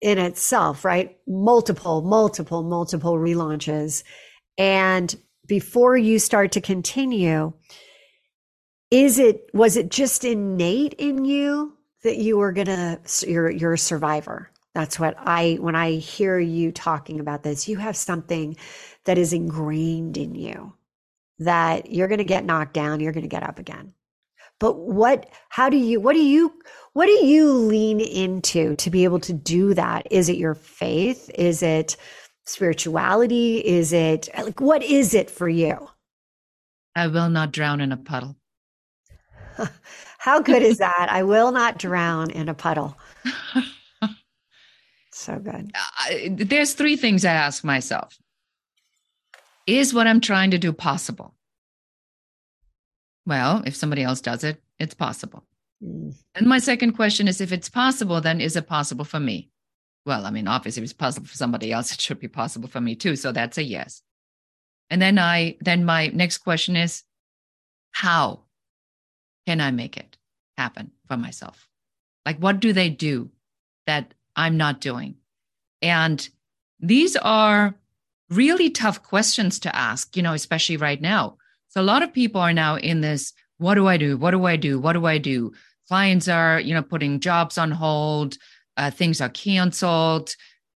[0.01, 1.17] in itself, right?
[1.27, 4.03] Multiple, multiple, multiple relaunches.
[4.57, 5.15] And
[5.47, 7.53] before you start to continue,
[8.91, 13.77] is it, was it just innate in you that you were gonna you're you're a
[13.77, 14.49] survivor.
[14.73, 18.57] That's what i when i hear you talking about this you have something
[19.05, 20.73] that is ingrained in you
[21.39, 23.93] that you're to get knocked down you're to get up again.
[24.59, 26.53] But what how do you what do you
[26.93, 30.07] what do you lean into to be able to do that?
[30.09, 31.29] Is it your faith?
[31.35, 31.97] Is it
[32.45, 33.57] spirituality?
[33.57, 35.89] Is it like what is it for you?
[36.95, 38.37] I will not drown in a puddle
[40.17, 41.07] How good is that?
[41.09, 42.97] I will not drown in a puddle.
[45.13, 45.71] So good.
[46.49, 48.17] There's three things I ask myself
[49.67, 51.35] Is what I'm trying to do possible?
[53.25, 55.43] Well, if somebody else does it, it's possible.
[55.81, 56.13] Mm.
[56.35, 59.49] And my second question is if it's possible, then is it possible for me?
[60.05, 62.81] Well, I mean, obviously, if it's possible for somebody else, it should be possible for
[62.81, 63.15] me too.
[63.15, 64.01] So that's a yes.
[64.89, 67.03] And then I, then my next question is,
[67.91, 68.42] how
[69.45, 70.17] can I make it
[70.57, 71.67] happen for myself?
[72.25, 73.29] Like, what do they do
[73.87, 75.15] that I'm not doing?
[75.81, 76.27] And
[76.79, 77.75] these are
[78.29, 81.37] really tough questions to ask, you know, especially right now.
[81.69, 84.17] So a lot of people are now in this what do I do?
[84.17, 84.79] What do I do?
[84.79, 85.53] What do I do?
[85.87, 88.37] Clients are, you know, putting jobs on hold,
[88.77, 90.35] uh, things are canceled.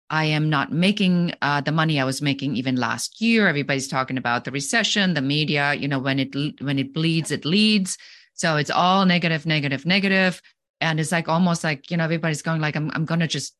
[0.10, 3.48] I am not making uh, the money I was making even last year.
[3.48, 5.74] Everybody's talking about the recession, the media.
[5.74, 7.98] You know, when it when it bleeds, it leads.
[8.38, 10.42] So it's all negative, negative, negative.
[10.80, 13.56] And it's like almost like, you know, everybody's going like, I'm, I'm going to just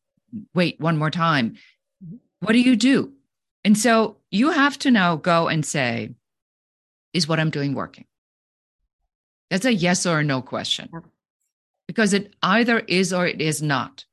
[0.54, 1.56] wait one more time.
[2.04, 2.16] Mm-hmm.
[2.40, 3.12] What do you do?
[3.64, 6.14] And so you have to now go and say,
[7.12, 8.06] is what I'm doing working?
[9.50, 10.88] That's a yes or a no question.
[11.88, 14.04] Because it either is or it is not.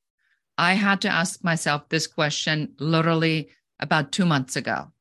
[0.58, 3.50] I had to ask myself this question literally
[3.80, 4.92] about two months ago.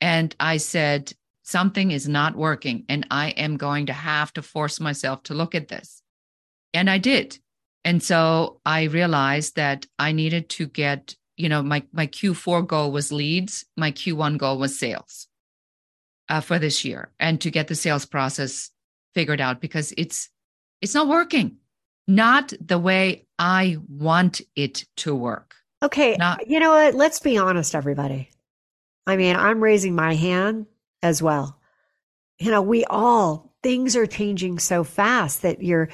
[0.00, 1.12] And I said,
[1.44, 5.54] something is not working, and I am going to have to force myself to look
[5.54, 6.02] at this.
[6.72, 7.38] And I did.
[7.84, 12.90] And so I realized that I needed to get, you know, my, my Q4 goal
[12.90, 15.28] was leads, my Q1 goal was sales
[16.28, 18.70] uh, for this year, and to get the sales process
[19.14, 20.28] figured out because it's
[20.80, 21.58] it's not working.
[22.06, 25.54] Not the way i want it to work.
[25.82, 26.94] Okay not- you know what?
[26.94, 28.30] Let's be honest everybody.
[29.06, 30.66] I mean i'm raising my hand
[31.04, 31.56] as well
[32.38, 35.88] you know we all things are changing so fast that you're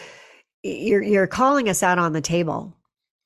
[0.62, 2.74] you're you're calling us out on the table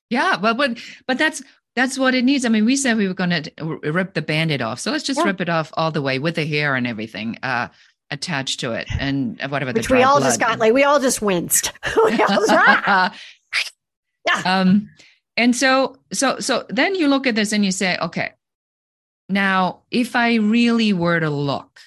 [0.09, 1.41] yeah but but but that's
[1.75, 2.45] that's what it needs.
[2.45, 3.51] I mean, we said we were going to
[3.83, 4.79] rip the Band-Aid off.
[4.79, 5.25] So let's just yeah.
[5.25, 7.37] rip it off all the way with the hair and everything.
[7.43, 7.67] Uh,
[8.11, 10.27] attached to it and whatever which we all blood.
[10.27, 11.71] just got like we all just winced
[12.07, 13.11] yeah
[14.45, 14.87] um
[15.37, 18.31] and so so so then you look at this and you say okay
[19.29, 21.79] now if i really were to look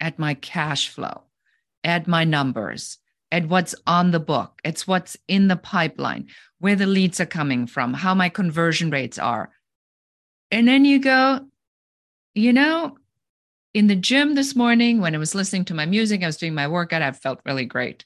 [0.00, 1.22] at my cash flow
[1.84, 2.98] at my numbers
[3.32, 6.26] at what's on the book it's what's in the pipeline
[6.58, 9.50] where the leads are coming from how my conversion rates are
[10.50, 11.40] and then you go
[12.34, 12.96] you know
[13.74, 16.54] in the gym this morning when I was listening to my music, I was doing
[16.54, 18.04] my workout, I felt really great.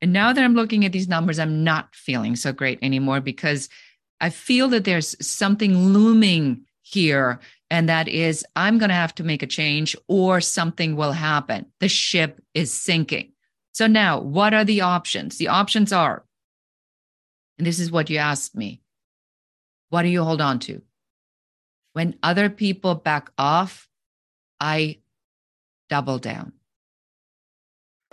[0.00, 3.68] And now that I'm looking at these numbers, I'm not feeling so great anymore because
[4.20, 7.40] I feel that there's something looming here.
[7.70, 11.66] And that is, I'm going to have to make a change or something will happen.
[11.80, 13.32] The ship is sinking.
[13.72, 15.36] So now, what are the options?
[15.36, 16.24] The options are,
[17.58, 18.80] and this is what you asked me
[19.90, 20.82] what do you hold on to?
[21.92, 23.88] When other people back off,
[24.60, 24.98] I
[25.88, 26.52] double down.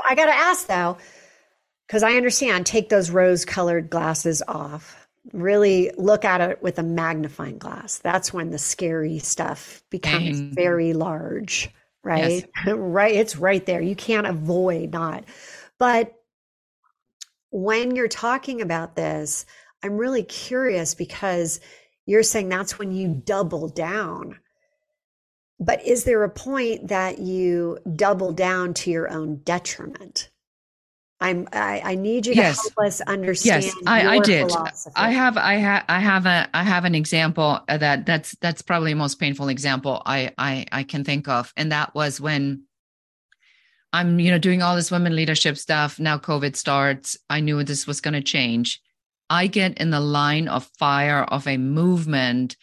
[0.03, 0.97] I got to ask though,
[1.87, 5.04] because I understand, take those rose colored glasses off.
[5.33, 7.97] Really look at it with a magnifying glass.
[7.97, 10.53] That's when the scary stuff becomes mm.
[10.53, 11.69] very large,
[12.03, 12.47] right?
[12.65, 12.75] Yes.
[12.75, 13.15] right.
[13.15, 13.81] It's right there.
[13.81, 15.25] You can't avoid not.
[15.79, 16.13] But
[17.49, 19.45] when you're talking about this,
[19.83, 21.59] I'm really curious because
[22.05, 24.39] you're saying that's when you double down.
[25.59, 30.29] But is there a point that you double down to your own detriment?
[31.21, 32.57] I'm I, I need you to yes.
[32.57, 33.63] help us understand.
[33.63, 34.49] Yes, I, I did.
[34.49, 34.93] Philosophy.
[34.95, 38.91] I have I have I have a I have an example that that's that's probably
[38.91, 42.63] the most painful example I I I can think of, and that was when
[43.93, 45.99] I'm you know doing all this women leadership stuff.
[45.99, 47.17] Now COVID starts.
[47.29, 48.81] I knew this was going to change.
[49.29, 52.57] I get in the line of fire of a movement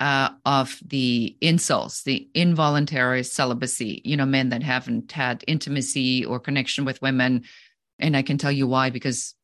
[0.00, 6.38] uh, of the incels, the involuntary celibacy, you know, men that haven't had intimacy or
[6.38, 7.44] connection with women.
[7.98, 9.34] And I can tell you why, because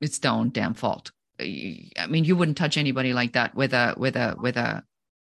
[0.00, 1.12] it's their own damn fault.
[1.40, 4.84] I mean, you wouldn't touch anybody like that with a, with a, with a,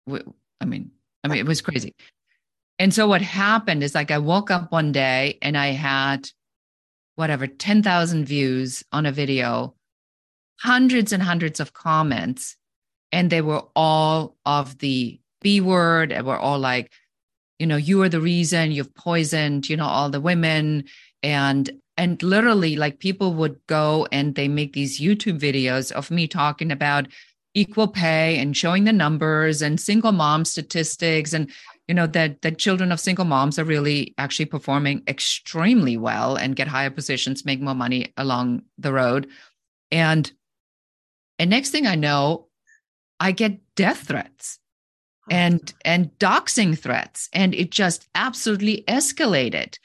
[0.06, 0.24] with,
[0.60, 0.92] I mean,
[1.24, 1.96] I mean, it was crazy.
[2.80, 6.30] And so what happened is like I woke up one day and I had
[7.16, 9.76] whatever 10,000 views on a video,
[10.60, 12.58] hundreds and hundreds of comments
[13.14, 16.92] and they were all of the B word and were all like,
[17.60, 20.86] you know, you are the reason you've poisoned, you know, all the women.
[21.22, 26.28] And and literally like people would go and they make these YouTube videos of me
[26.28, 27.08] talking about
[27.54, 31.34] equal pay and showing the numbers and single mom statistics.
[31.34, 31.52] And
[31.88, 36.56] you know that the children of single moms are really actually performing extremely well and
[36.56, 39.28] get higher positions make more money along the road.
[39.92, 40.32] And
[41.40, 42.48] and next thing i know
[43.20, 44.60] I get death threats
[45.30, 47.30] and and doxing threats.
[47.32, 49.78] And it just absolutely escalated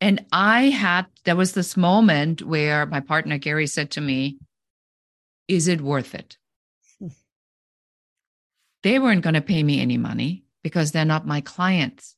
[0.00, 4.38] and i had there was this moment where my partner gary said to me
[5.50, 6.38] is it worth it?
[8.82, 12.16] They weren't going to pay me any money because they're not my clients.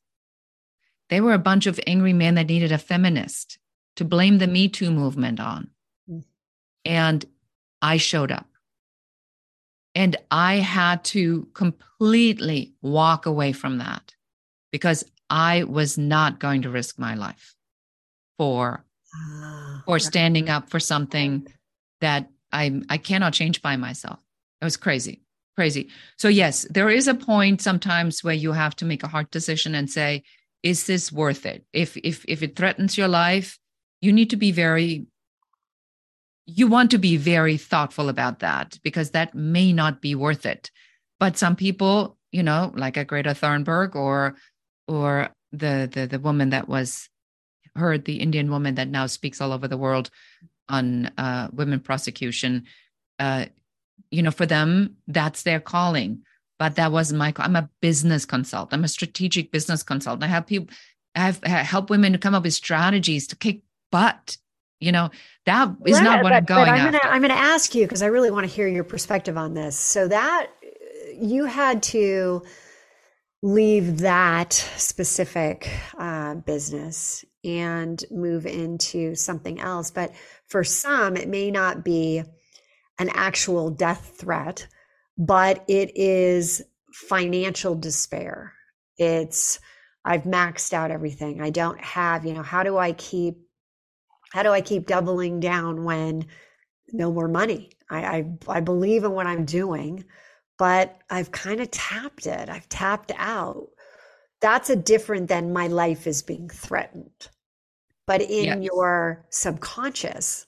[1.09, 3.57] They were a bunch of angry men that needed a feminist
[3.97, 5.71] to blame the me too movement on.
[6.07, 6.19] Hmm.
[6.85, 7.25] and
[7.81, 8.47] i showed up.
[9.95, 14.15] And I had to completely walk away from that
[14.71, 17.55] because I was not going to risk my life
[18.37, 21.47] for ah, for standing up for something
[22.01, 24.19] that I I cannot change by myself.
[24.61, 25.21] It was crazy.
[25.55, 25.89] Crazy.
[26.17, 29.75] So yes, there is a point sometimes where you have to make a hard decision
[29.75, 30.23] and say,
[30.63, 31.65] is this worth it?
[31.73, 33.59] If if if it threatens your life,
[34.01, 35.05] you need to be very
[36.45, 40.71] you want to be very thoughtful about that because that may not be worth it.
[41.19, 44.35] But some people, you know, like a Greta Thunberg or
[44.87, 47.09] or the the the woman that was
[47.75, 50.09] heard the Indian woman that now speaks all over the world
[50.69, 52.65] on uh, women prosecution.
[53.19, 53.45] Uh,
[54.11, 56.23] you know, for them, that's their calling.
[56.59, 57.31] But that wasn't my.
[57.31, 57.45] Call.
[57.45, 58.73] I'm a business consultant.
[58.73, 60.23] I'm a strategic business consultant.
[60.23, 60.73] I help people.
[61.15, 63.61] I have helped women to come up with strategies to kick
[63.91, 64.37] butt.
[64.79, 65.09] You know,
[65.45, 66.99] that is right, not what but, I'm going I'm after.
[66.99, 69.53] Gonna, I'm going to ask you because I really want to hear your perspective on
[69.53, 69.77] this.
[69.77, 70.47] So that
[71.15, 72.43] you had to
[73.43, 75.69] leave that specific
[75.99, 79.91] uh, business and move into something else.
[79.91, 80.13] But
[80.47, 82.23] for some, it may not be
[82.99, 84.65] an actual death threat,
[85.17, 86.61] but it is
[86.93, 88.53] financial despair.
[88.97, 89.59] It's,
[90.05, 91.41] I've maxed out everything.
[91.41, 93.35] I don't have, you know, how do I keep,
[94.31, 96.27] how do I keep doubling down when
[96.93, 97.71] no more money?
[97.89, 100.05] I, I, I believe in what I'm doing,
[100.57, 102.49] but I've kind of tapped it.
[102.49, 103.69] I've tapped out.
[104.41, 107.29] That's a different than my life is being threatened.
[108.05, 108.63] But in yes.
[108.63, 110.45] your subconscious,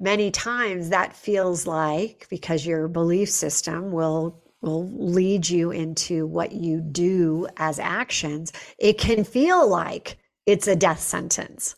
[0.00, 6.50] many times that feels like because your belief system will will lead you into what
[6.50, 11.76] you do as actions it can feel like it's a death sentence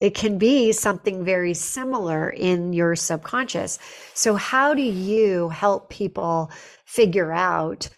[0.00, 3.78] it can be something very similar in your subconscious
[4.14, 6.50] so how do you help people
[6.84, 7.88] figure out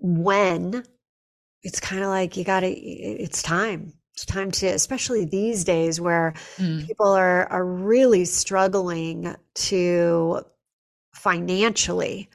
[0.00, 0.84] when
[1.62, 6.00] it's kind of like you got to it's time it's time to especially these days
[6.00, 6.86] where mm.
[6.86, 10.40] people are are really struggling to
[11.14, 12.28] financially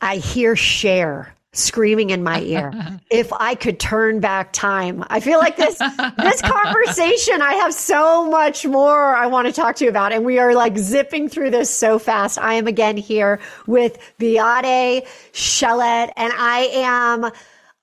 [0.00, 2.72] I hear Cher screaming in my ear
[3.10, 5.04] if i could turn back time.
[5.08, 9.76] I feel like this this conversation i have so much more i want to talk
[9.76, 12.38] to you about and we are like zipping through this so fast.
[12.38, 17.30] I am again here with Beate Chelette and i am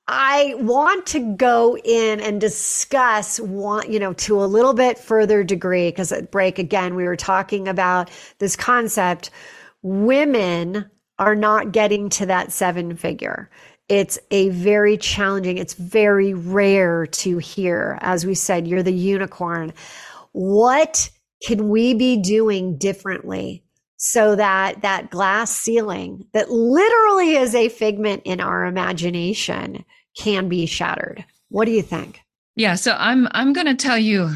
[0.08, 5.44] I want to go in and discuss want you know to a little bit further
[5.44, 9.30] degree because at break again we were talking about this concept.
[9.82, 10.90] Women
[11.20, 13.50] are not getting to that seven figure.
[13.90, 17.98] It's a very challenging, it's very rare to hear.
[18.02, 19.74] As we said, you're the unicorn.
[20.32, 21.10] What
[21.46, 23.64] can we be doing differently
[23.98, 29.84] so that that glass ceiling that literally is a figment in our imagination
[30.18, 31.26] can be shattered?
[31.50, 32.22] What do you think?
[32.56, 34.30] Yeah, so I'm I'm going to tell you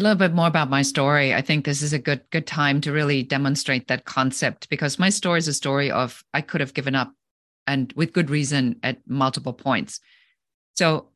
[0.00, 1.34] a little bit more about my story.
[1.34, 5.10] I think this is a good good time to really demonstrate that concept because my
[5.10, 7.12] story is a story of I could have given up
[7.66, 10.00] and with good reason at multiple points.
[10.76, 11.08] So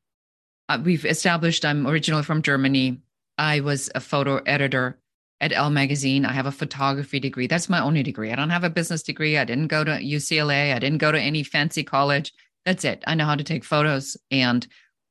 [0.68, 3.02] uh, we've established I'm originally from Germany.
[3.38, 4.98] I was a photo editor
[5.40, 6.24] at Elle magazine.
[6.24, 7.46] I have a photography degree.
[7.46, 8.30] That's my only degree.
[8.30, 9.38] I don't have a business degree.
[9.38, 10.74] I didn't go to UCLA.
[10.74, 12.32] I didn't go to any fancy college.
[12.64, 13.02] That's it.
[13.06, 14.66] I know how to take photos and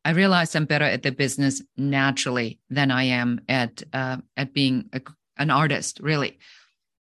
[0.05, 4.89] I realize I'm better at the business naturally than I am at uh, at being
[4.93, 5.01] a,
[5.37, 6.39] an artist, really.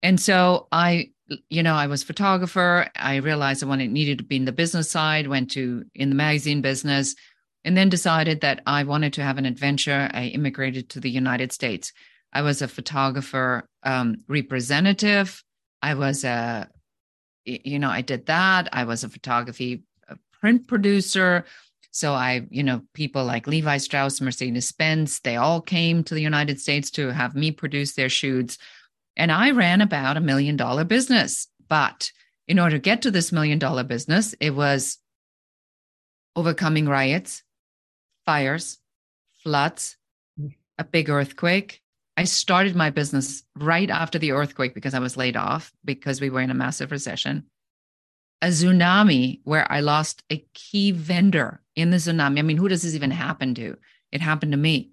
[0.02, 1.10] And so I,
[1.48, 2.88] you know, I was photographer.
[2.96, 5.28] I realized I wanted needed to be in the business side.
[5.28, 7.14] Went to in the magazine business,
[7.64, 10.10] and then decided that I wanted to have an adventure.
[10.12, 11.92] I immigrated to the United States.
[12.32, 15.42] I was a photographer um, representative.
[15.80, 16.68] I was a,
[17.44, 18.68] you know, I did that.
[18.72, 19.84] I was a photography
[20.40, 21.44] print producer.
[21.90, 26.22] So I, you know, people like Levi Strauss, Mercedes Benz, they all came to the
[26.22, 28.58] United States to have me produce their shoots.
[29.16, 31.48] And I ran about a million dollar business.
[31.68, 32.12] But
[32.46, 34.98] in order to get to this million dollar business, it was
[36.36, 37.42] overcoming riots,
[38.24, 38.78] fires,
[39.42, 39.96] floods,
[40.78, 41.80] a big earthquake.
[42.16, 46.30] I started my business right after the earthquake because I was laid off because we
[46.30, 47.44] were in a massive recession.
[48.40, 52.38] A tsunami where I lost a key vendor in the tsunami.
[52.38, 53.76] I mean, who does this even happen to?
[54.12, 54.90] It happened to me.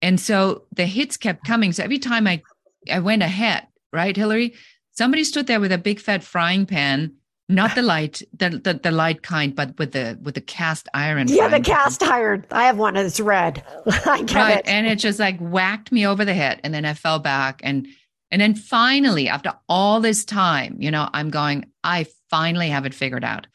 [0.00, 1.72] And so the hits kept coming.
[1.72, 2.42] So every time I,
[2.90, 4.54] I went ahead, right, Hilary,
[4.92, 7.12] somebody stood there with a big fat frying pan
[7.48, 11.26] not the light the, the, the light kind but with the with the cast iron
[11.28, 13.62] yeah the cast iron i have one that's red
[14.06, 14.58] i get right.
[14.58, 17.60] it and it just like whacked me over the head and then i fell back
[17.62, 17.86] and
[18.30, 22.94] and then finally after all this time you know i'm going i finally have it
[22.94, 23.46] figured out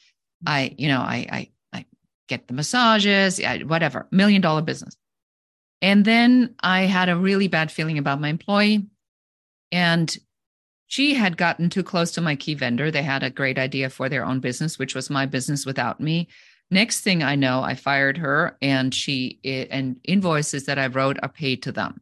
[0.46, 1.86] i you know i i, I
[2.30, 4.96] get the massages whatever million dollar business
[5.82, 8.88] and then i had a really bad feeling about my employee
[9.72, 10.18] and
[10.88, 12.90] she had gotten too close to my key vendor.
[12.90, 16.30] They had a great idea for their own business, which was my business without me.
[16.72, 21.30] Next thing I know, I fired her and she and invoices that I wrote are
[21.30, 22.02] paid to them.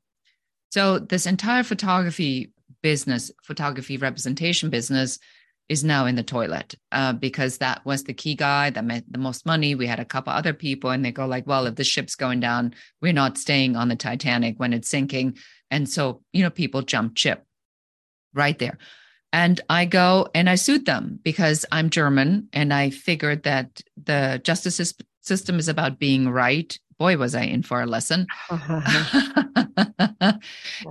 [0.72, 2.52] So this entire photography
[2.82, 5.20] business, photography representation business
[5.68, 9.18] is now in the toilet uh, because that was the key guy that made the
[9.18, 9.76] most money.
[9.76, 12.40] We had a couple other people, and they go like, "Well, if the ship's going
[12.40, 15.38] down, we're not staying on the Titanic when it's sinking."
[15.72, 17.44] And so, you know, people jump ship
[18.34, 18.78] right there.
[19.34, 24.40] And I go and I sued them because I'm German and I figured that the
[24.44, 26.78] justice system is about being right.
[26.98, 28.26] Boy, was I in for a lesson.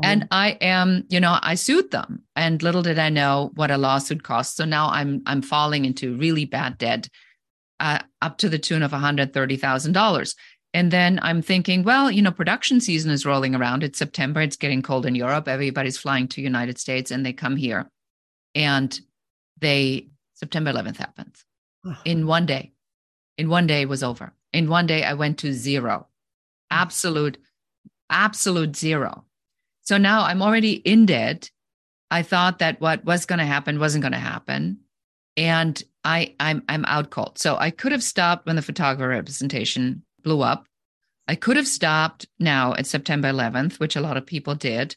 [0.02, 2.22] and I am, you know, I sued them.
[2.36, 4.56] And little did I know what a lawsuit costs.
[4.56, 7.08] So now I'm I'm falling into really bad debt,
[7.80, 10.34] uh, up to the tune of $130,000.
[10.74, 13.84] And then I'm thinking, well, you know, production season is rolling around.
[13.84, 14.40] It's September.
[14.40, 15.46] It's getting cold in Europe.
[15.46, 17.88] Everybody's flying to United States and they come here.
[18.54, 18.98] And
[19.60, 21.44] they September 11th happens.
[22.04, 22.72] In one day.
[23.38, 24.32] In one day it was over.
[24.54, 26.06] In one day I went to zero.
[26.70, 27.38] Absolute
[28.08, 29.24] absolute zero.
[29.82, 31.50] So now I'm already in debt.
[32.10, 34.78] I thought that what was going to happen wasn't going to happen.
[35.36, 37.38] And I I'm I'm out cold.
[37.38, 40.66] So I could have stopped when the photographer representation blew up.
[41.26, 44.94] I could have stopped now at September 11th, which a lot of people did.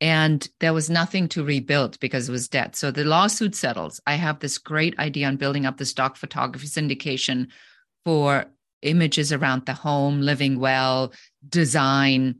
[0.00, 2.74] And there was nothing to rebuild because it was debt.
[2.74, 4.00] So the lawsuit settles.
[4.06, 7.48] I have this great idea on building up the stock photography syndication
[8.06, 8.46] for
[8.82, 11.12] images around the home, living well,
[11.48, 12.36] design,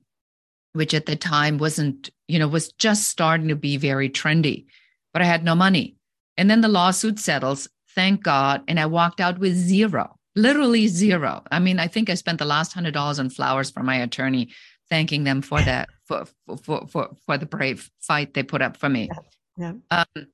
[0.72, 4.66] which at the time wasn't, you know, was just starting to be very trendy.
[5.12, 5.97] But I had no money.
[6.36, 8.62] And then the lawsuit settles, thank God.
[8.68, 11.43] And I walked out with zero literally zero.
[11.51, 14.51] I mean, I think I spent the last hundred dollars on flowers for my attorney,
[14.88, 16.26] thanking them for that for
[16.62, 19.09] for for for the brave fight they put up for me.
[19.57, 19.72] Yeah.
[19.91, 20.05] yeah.
[20.16, 20.26] Um,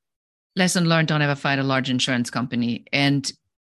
[0.54, 2.84] lesson learned: don't ever fight a large insurance company.
[2.92, 3.30] And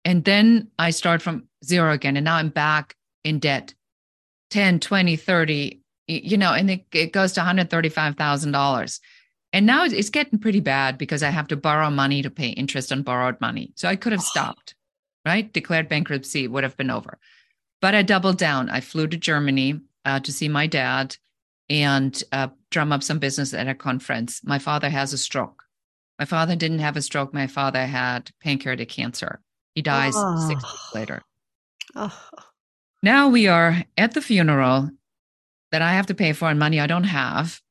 [0.07, 3.75] and then I start from zero again, and now I'm back in debt,
[4.49, 8.99] 10, 20, 30, you know, and it, it goes to $135,000.
[9.53, 12.91] And now it's getting pretty bad because I have to borrow money to pay interest
[12.91, 13.73] on borrowed money.
[13.75, 14.75] So I could have stopped
[15.27, 15.51] right?
[15.51, 17.19] Declared bankruptcy would have been over.
[17.81, 18.69] But I doubled down.
[18.69, 21.17] I flew to Germany uh, to see my dad
[21.69, 24.41] and uh, drum up some business at a conference.
[24.45, 25.63] My father has a stroke.
[26.17, 27.33] My father didn't have a stroke.
[27.33, 29.41] My father had pancreatic cancer.
[29.77, 30.47] He dies oh.
[30.47, 30.71] six ah.
[30.71, 31.21] weeks later.
[31.93, 32.19] Oh.
[33.03, 34.89] Now we are at the funeral
[35.71, 37.61] that I have to pay for and money I don't have.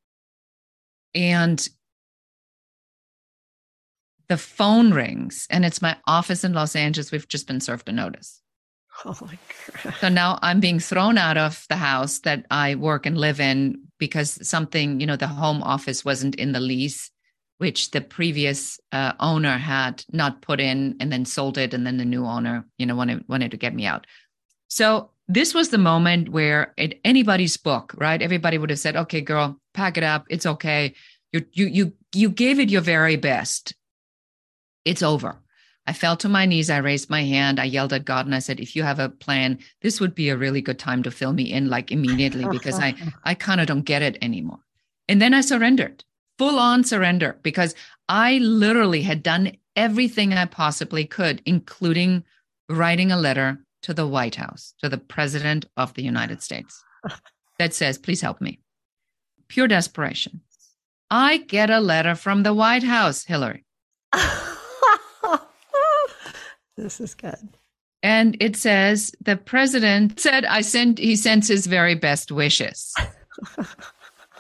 [1.17, 1.69] And
[4.29, 7.11] the phone rings and it's my office in Los Angeles.
[7.11, 8.41] We've just been served a notice.
[9.05, 9.37] Oh my
[9.83, 9.95] God.
[10.01, 13.83] So now I'm being thrown out of the house that I work and live in
[13.99, 17.11] because something, you know, the home office wasn't in the lease,
[17.59, 21.73] which the previous uh, owner had not put in and then sold it.
[21.73, 24.07] And then the new owner, you know, wanted, wanted to get me out.
[24.69, 28.21] So this was the moment where in anybody's book, right?
[28.21, 30.27] Everybody would have said, okay, girl, pack it up.
[30.29, 30.95] It's okay.
[31.33, 33.75] You, you, you, you gave it your very best
[34.87, 35.43] it's over.
[35.87, 36.71] I fell to my knees.
[36.71, 37.61] I raised my hand.
[37.61, 40.31] I yelled at God and I said, if you have a plan, this would be
[40.31, 42.95] a really good time to fill me in like immediately because I,
[43.25, 44.61] I kind of don't get it anymore.
[45.09, 46.05] And then I surrendered,
[46.39, 47.75] full on surrender, because
[48.09, 52.25] I literally had done everything I possibly could, including
[52.69, 56.83] writing a letter to the White House, to the President of the United States
[57.59, 58.61] that says, please help me.
[59.49, 60.41] pure desperation.
[61.11, 63.65] I get a letter from the White House, Hilary.
[66.77, 67.57] this is good.
[68.03, 72.95] And it says the president said I sent he sends his very best wishes.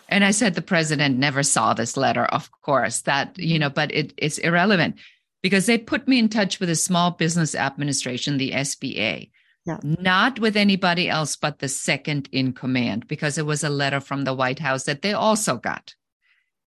[0.09, 3.03] and I said the president never saw this letter, of course.
[3.03, 4.97] That, you know, but it, it's irrelevant
[5.43, 9.31] because they put me in touch with the small business administration, the SBA.
[9.65, 9.79] Yeah.
[9.83, 14.25] Not with anybody else but the second in command, because it was a letter from
[14.25, 15.95] the White House that they also got.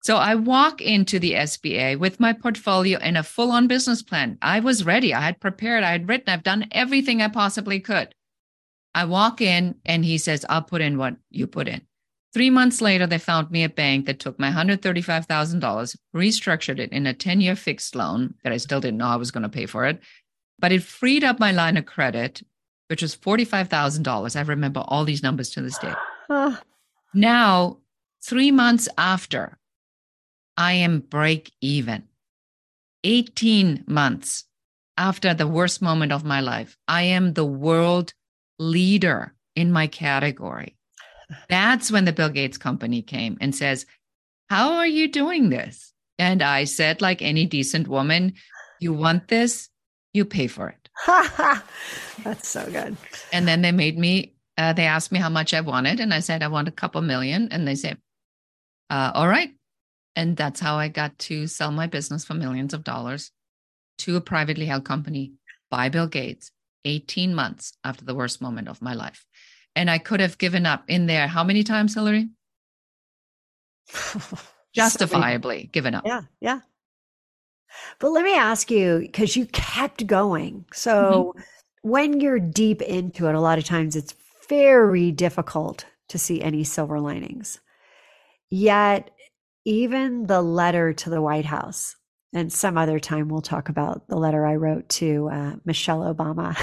[0.02, 4.38] So I walk into the SBA with my portfolio and a full on business plan.
[4.42, 5.14] I was ready.
[5.14, 5.84] I had prepared.
[5.84, 6.30] I had written.
[6.30, 8.16] I've done everything I possibly could.
[8.96, 11.82] I walk in and he says, I'll put in what you put in.
[12.34, 17.08] Three months later, they found me a bank that took my $135,000, restructured it in
[17.08, 19.66] a 10 year fixed loan that I still didn't know I was going to pay
[19.66, 20.00] for it.
[20.60, 22.42] But it freed up my line of credit,
[22.88, 24.36] which was $45,000.
[24.36, 25.94] I remember all these numbers to this day.
[27.14, 27.78] now,
[28.24, 29.58] three months after
[30.58, 32.04] I am break even.
[33.04, 34.46] 18 months
[34.98, 38.14] after the worst moment of my life, I am the world
[38.60, 40.77] leader in my category.
[41.50, 43.86] That's when the Bill Gates company came and says,
[44.50, 45.94] How are you doing this?
[46.20, 48.34] And I said, like any decent woman,
[48.80, 49.70] you want this,
[50.14, 50.90] you pay for it.
[52.24, 52.98] That's so good.
[53.32, 56.00] And then they made me, uh, they asked me how much I wanted.
[56.00, 57.50] And I said, I want a couple million.
[57.52, 57.98] And they said,
[58.90, 59.52] uh, All right,
[60.18, 63.32] and that's how I got to sell my business for millions of dollars
[64.00, 65.34] to a privately held company
[65.70, 66.52] by Bill Gates
[66.86, 69.26] 18 months after the worst moment of my life.
[69.78, 72.30] And I could have given up in there how many times, Hilary?
[74.74, 76.04] Justifiably so given up.
[76.04, 76.62] Yeah, yeah.
[78.00, 80.66] But let me ask you, because you kept going.
[80.74, 81.42] So mm-hmm.
[81.90, 84.16] when you're deep into it, a lot of times it's
[84.50, 87.60] very difficult to see any silver linings.
[88.50, 89.12] Yet
[89.64, 91.96] even the letter to the White House,
[92.34, 96.56] and some other time we'll talk about the letter I wrote to uh, Michelle Obama.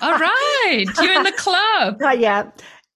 [0.00, 2.00] All right, you're in the club.
[2.02, 2.50] Uh, yeah,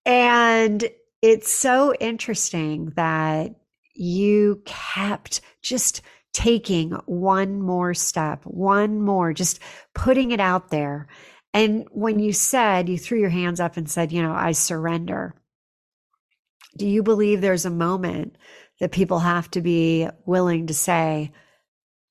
[0.07, 0.89] and
[1.20, 3.55] it's so interesting that
[3.95, 6.03] you kept just
[6.33, 9.61] taking one more step, one more, just
[9.95, 11.07] putting it out there.
[11.55, 15.35] And when you said, you threw your hands up and said, you know, I surrender.
[16.77, 18.37] Do you believe there's a moment
[18.81, 21.33] that people have to be willing to say,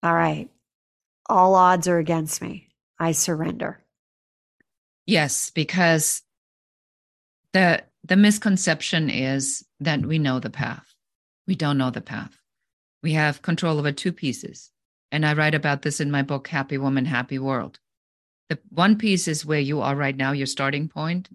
[0.03, 0.49] all right,
[1.29, 2.69] all odds are against me.
[2.99, 3.79] I surrender.
[5.05, 6.21] Yes, because
[7.53, 10.93] the the misconception is that we know the path.
[11.47, 12.35] We don't know the path.
[13.03, 14.71] We have control over two pieces.
[15.11, 17.79] And I write about this in my book, Happy Woman, Happy World.
[18.49, 21.29] The one piece is where you are right now, your starting point,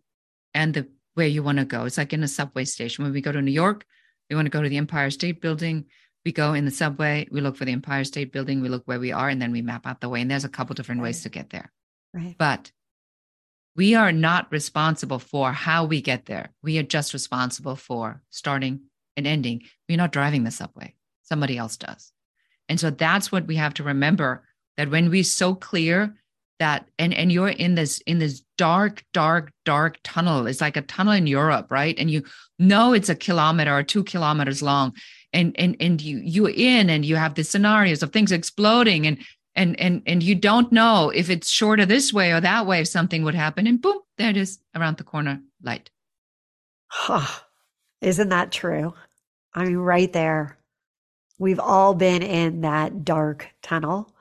[0.55, 1.85] and the where you want to go.
[1.85, 3.05] It's like in a subway station.
[3.05, 3.85] When we go to New York,
[4.29, 5.87] we want to go to the Empire State Building.
[6.27, 8.99] We go in the subway, we look for the Empire State Building, we look where
[8.99, 10.21] we are, and then we map out the way.
[10.21, 11.07] And there's a couple different right.
[11.07, 11.71] ways to get there.
[12.13, 12.35] Right.
[12.37, 12.73] But
[13.77, 16.49] we are not responsible for how we get there.
[16.65, 18.81] We are just responsible for starting
[19.17, 19.63] and ending.
[19.89, 22.11] We're not driving the subway, somebody else does.
[22.69, 24.43] And so that's what we have to remember
[24.77, 26.17] that when we're so clear
[26.59, 30.83] that and and you're in this in this dark dark dark tunnel it's like a
[30.83, 32.23] tunnel in europe right and you
[32.59, 34.95] know it's a kilometer or two kilometers long
[35.33, 39.19] and and and you you're in and you have the scenarios of things exploding and
[39.55, 42.89] and and and you don't know if it's shorter this way or that way if
[42.89, 45.91] something would happen and boom there it is around the corner light.
[46.89, 47.27] Huh.
[48.01, 48.95] isn't that true?
[49.55, 50.59] I mean right there.
[51.39, 54.13] We've all been in that dark tunnel.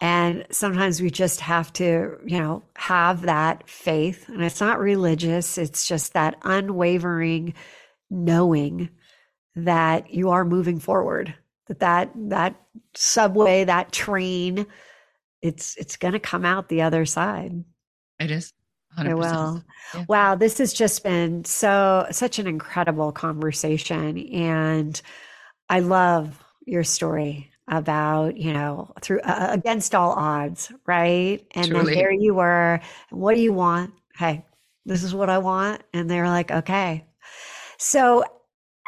[0.00, 4.28] And sometimes we just have to, you know, have that faith.
[4.28, 7.54] And it's not religious, it's just that unwavering
[8.10, 8.90] knowing
[9.56, 11.34] that you are moving forward.
[11.68, 12.56] That that that
[12.94, 14.66] subway, that train,
[15.42, 17.64] it's it's going to come out the other side.
[18.18, 18.52] It is.
[18.98, 19.18] 100%.
[19.18, 20.04] Well, yeah.
[20.08, 25.00] wow, this has just been so such an incredible conversation and
[25.68, 31.84] I love your story about you know through uh, against all odds right and Truly.
[31.86, 32.80] then there you were
[33.10, 34.44] what do you want hey
[34.84, 37.06] this is what i want and they're like okay
[37.78, 38.22] so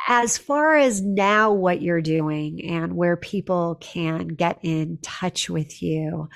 [0.07, 5.83] as far as now what you're doing and where people can get in touch with
[5.83, 6.29] you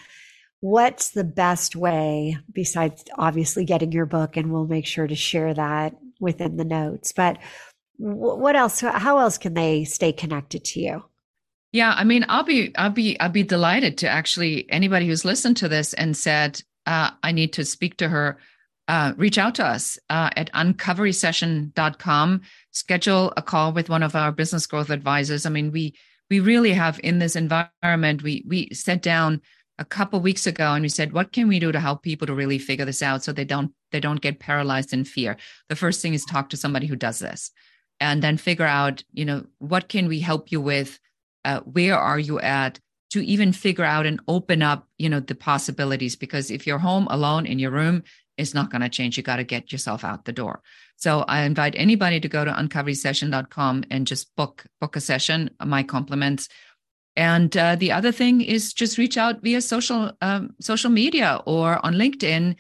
[0.61, 5.55] what's the best way besides obviously getting your book and we'll make sure to share
[5.55, 7.39] that within the notes but
[7.97, 11.03] what else how else can they stay connected to you
[11.73, 15.57] yeah, I mean, I'll be, I'll be, I'll be delighted to actually anybody who's listened
[15.59, 18.39] to this and said, uh, I need to speak to her.
[18.91, 22.41] Uh, reach out to us uh, at uncoverysession.com.
[22.72, 25.47] Schedule a call with one of our business growth advisors.
[25.47, 25.95] I mean, we
[26.28, 28.24] we really have in this environment.
[28.24, 29.43] We we sat down
[29.78, 32.34] a couple weeks ago and we said, what can we do to help people to
[32.34, 35.36] really figure this out so they don't they don't get paralyzed in fear?
[35.68, 37.53] The first thing is talk to somebody who does this,
[38.01, 40.99] and then figure out, you know, what can we help you with?
[41.45, 42.80] Uh, where are you at?
[43.11, 47.09] to even figure out and open up you know the possibilities because if you're home
[47.11, 48.05] alone in your room
[48.41, 49.16] it's not going to change.
[49.16, 50.62] You got to get yourself out the door.
[50.97, 55.51] So I invite anybody to go to uncoverysession.com and just book book a session.
[55.64, 56.49] My compliments.
[57.16, 61.84] And uh, the other thing is just reach out via social um, social media or
[61.84, 62.57] on LinkedIn.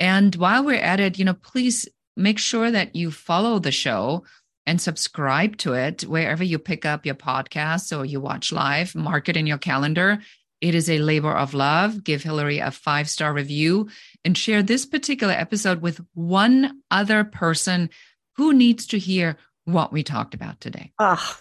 [0.00, 4.24] And while we're at it, you know, please make sure that you follow the show
[4.66, 8.94] and subscribe to it wherever you pick up your podcast or you watch live.
[8.94, 10.20] Mark it in your calendar
[10.64, 12.02] it is a labor of love.
[12.04, 13.90] Give Hilary a five star review
[14.24, 17.90] and share this particular episode with one other person
[18.36, 20.92] who needs to hear what we talked about today.
[20.98, 21.36] Oh,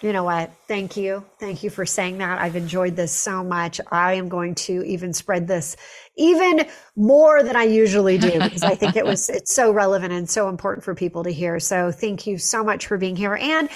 [0.00, 0.52] you know what?
[0.68, 1.24] Thank you.
[1.40, 2.40] Thank you for saying that.
[2.40, 3.80] I've enjoyed this so much.
[3.90, 5.76] I am going to even spread this
[6.16, 10.30] even more than I usually do because I think it was it's so relevant and
[10.30, 11.58] so important for people to hear.
[11.58, 13.68] So thank you so much for being here and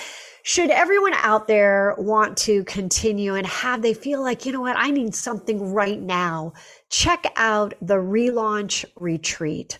[0.44, 4.76] should everyone out there want to continue and have they feel like, you know what,
[4.76, 6.52] I need something right now,
[6.92, 9.78] check out the relaunch retreat,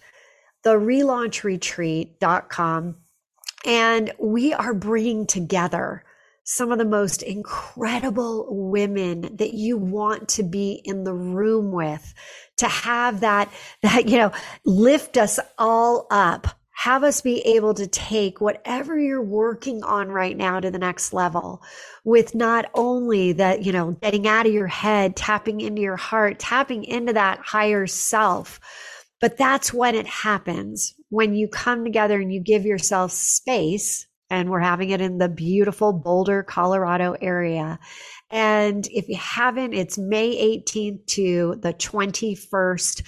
[0.64, 2.96] the relaunchretreat.com.
[3.64, 6.02] And we are bringing together
[6.44, 12.12] some of the most incredible women that you want to be in the room with
[12.56, 13.48] to have that,
[13.82, 14.32] that, you know,
[14.64, 16.48] lift us all up
[16.82, 21.12] have us be able to take whatever you're working on right now to the next
[21.12, 21.62] level
[22.02, 26.40] with not only that, you know, getting out of your head, tapping into your heart,
[26.40, 28.58] tapping into that higher self.
[29.20, 34.08] But that's when it happens when you come together and you give yourself space.
[34.28, 37.78] And we're having it in the beautiful Boulder, Colorado area.
[38.28, 43.02] And if you haven't, it's May 18th to the 21st.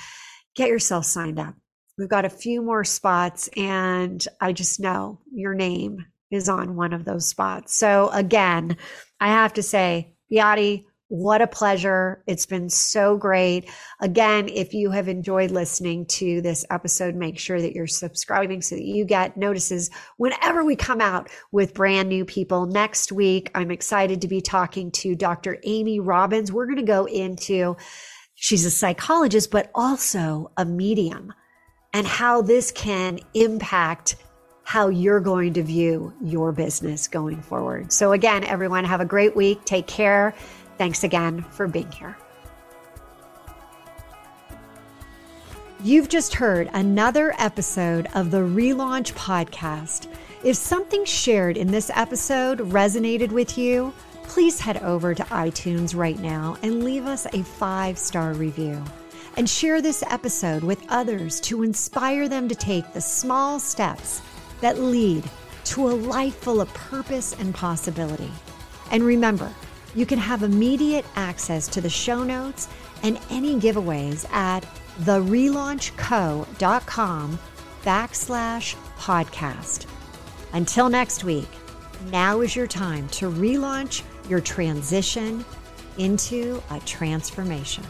[0.54, 1.56] Get yourself signed up
[1.96, 6.92] We've got a few more spots, and I just know your name is on one
[6.92, 7.76] of those spots.
[7.76, 8.76] So, again,
[9.20, 12.24] I have to say, Yadi, what a pleasure.
[12.26, 13.70] It's been so great.
[14.00, 18.74] Again, if you have enjoyed listening to this episode, make sure that you're subscribing so
[18.74, 22.66] that you get notices whenever we come out with brand new people.
[22.66, 25.58] Next week, I'm excited to be talking to Dr.
[25.62, 26.50] Amy Robbins.
[26.50, 27.76] We're going to go into,
[28.34, 31.32] she's a psychologist, but also a medium
[31.94, 34.16] and how this can impact
[34.64, 37.92] how you're going to view your business going forward.
[37.92, 39.64] So, again, everyone, have a great week.
[39.64, 40.34] Take care.
[40.76, 42.16] Thanks again for being here.
[45.82, 50.08] You've just heard another episode of the Relaunch Podcast.
[50.42, 53.92] If something shared in this episode resonated with you,
[54.24, 58.82] please head over to iTunes right now and leave us a five star review
[59.36, 64.20] and share this episode with others to inspire them to take the small steps
[64.60, 65.24] that lead
[65.64, 68.30] to a life full of purpose and possibility.
[68.90, 69.50] And remember,
[69.94, 72.68] you can have immediate access to the show notes
[73.02, 74.64] and any giveaways at
[75.00, 77.38] therelaunchco.com
[77.82, 79.86] backslash podcast.
[80.52, 81.48] Until next week,
[82.10, 85.44] now is your time to relaunch your transition
[85.98, 87.84] into a transformation.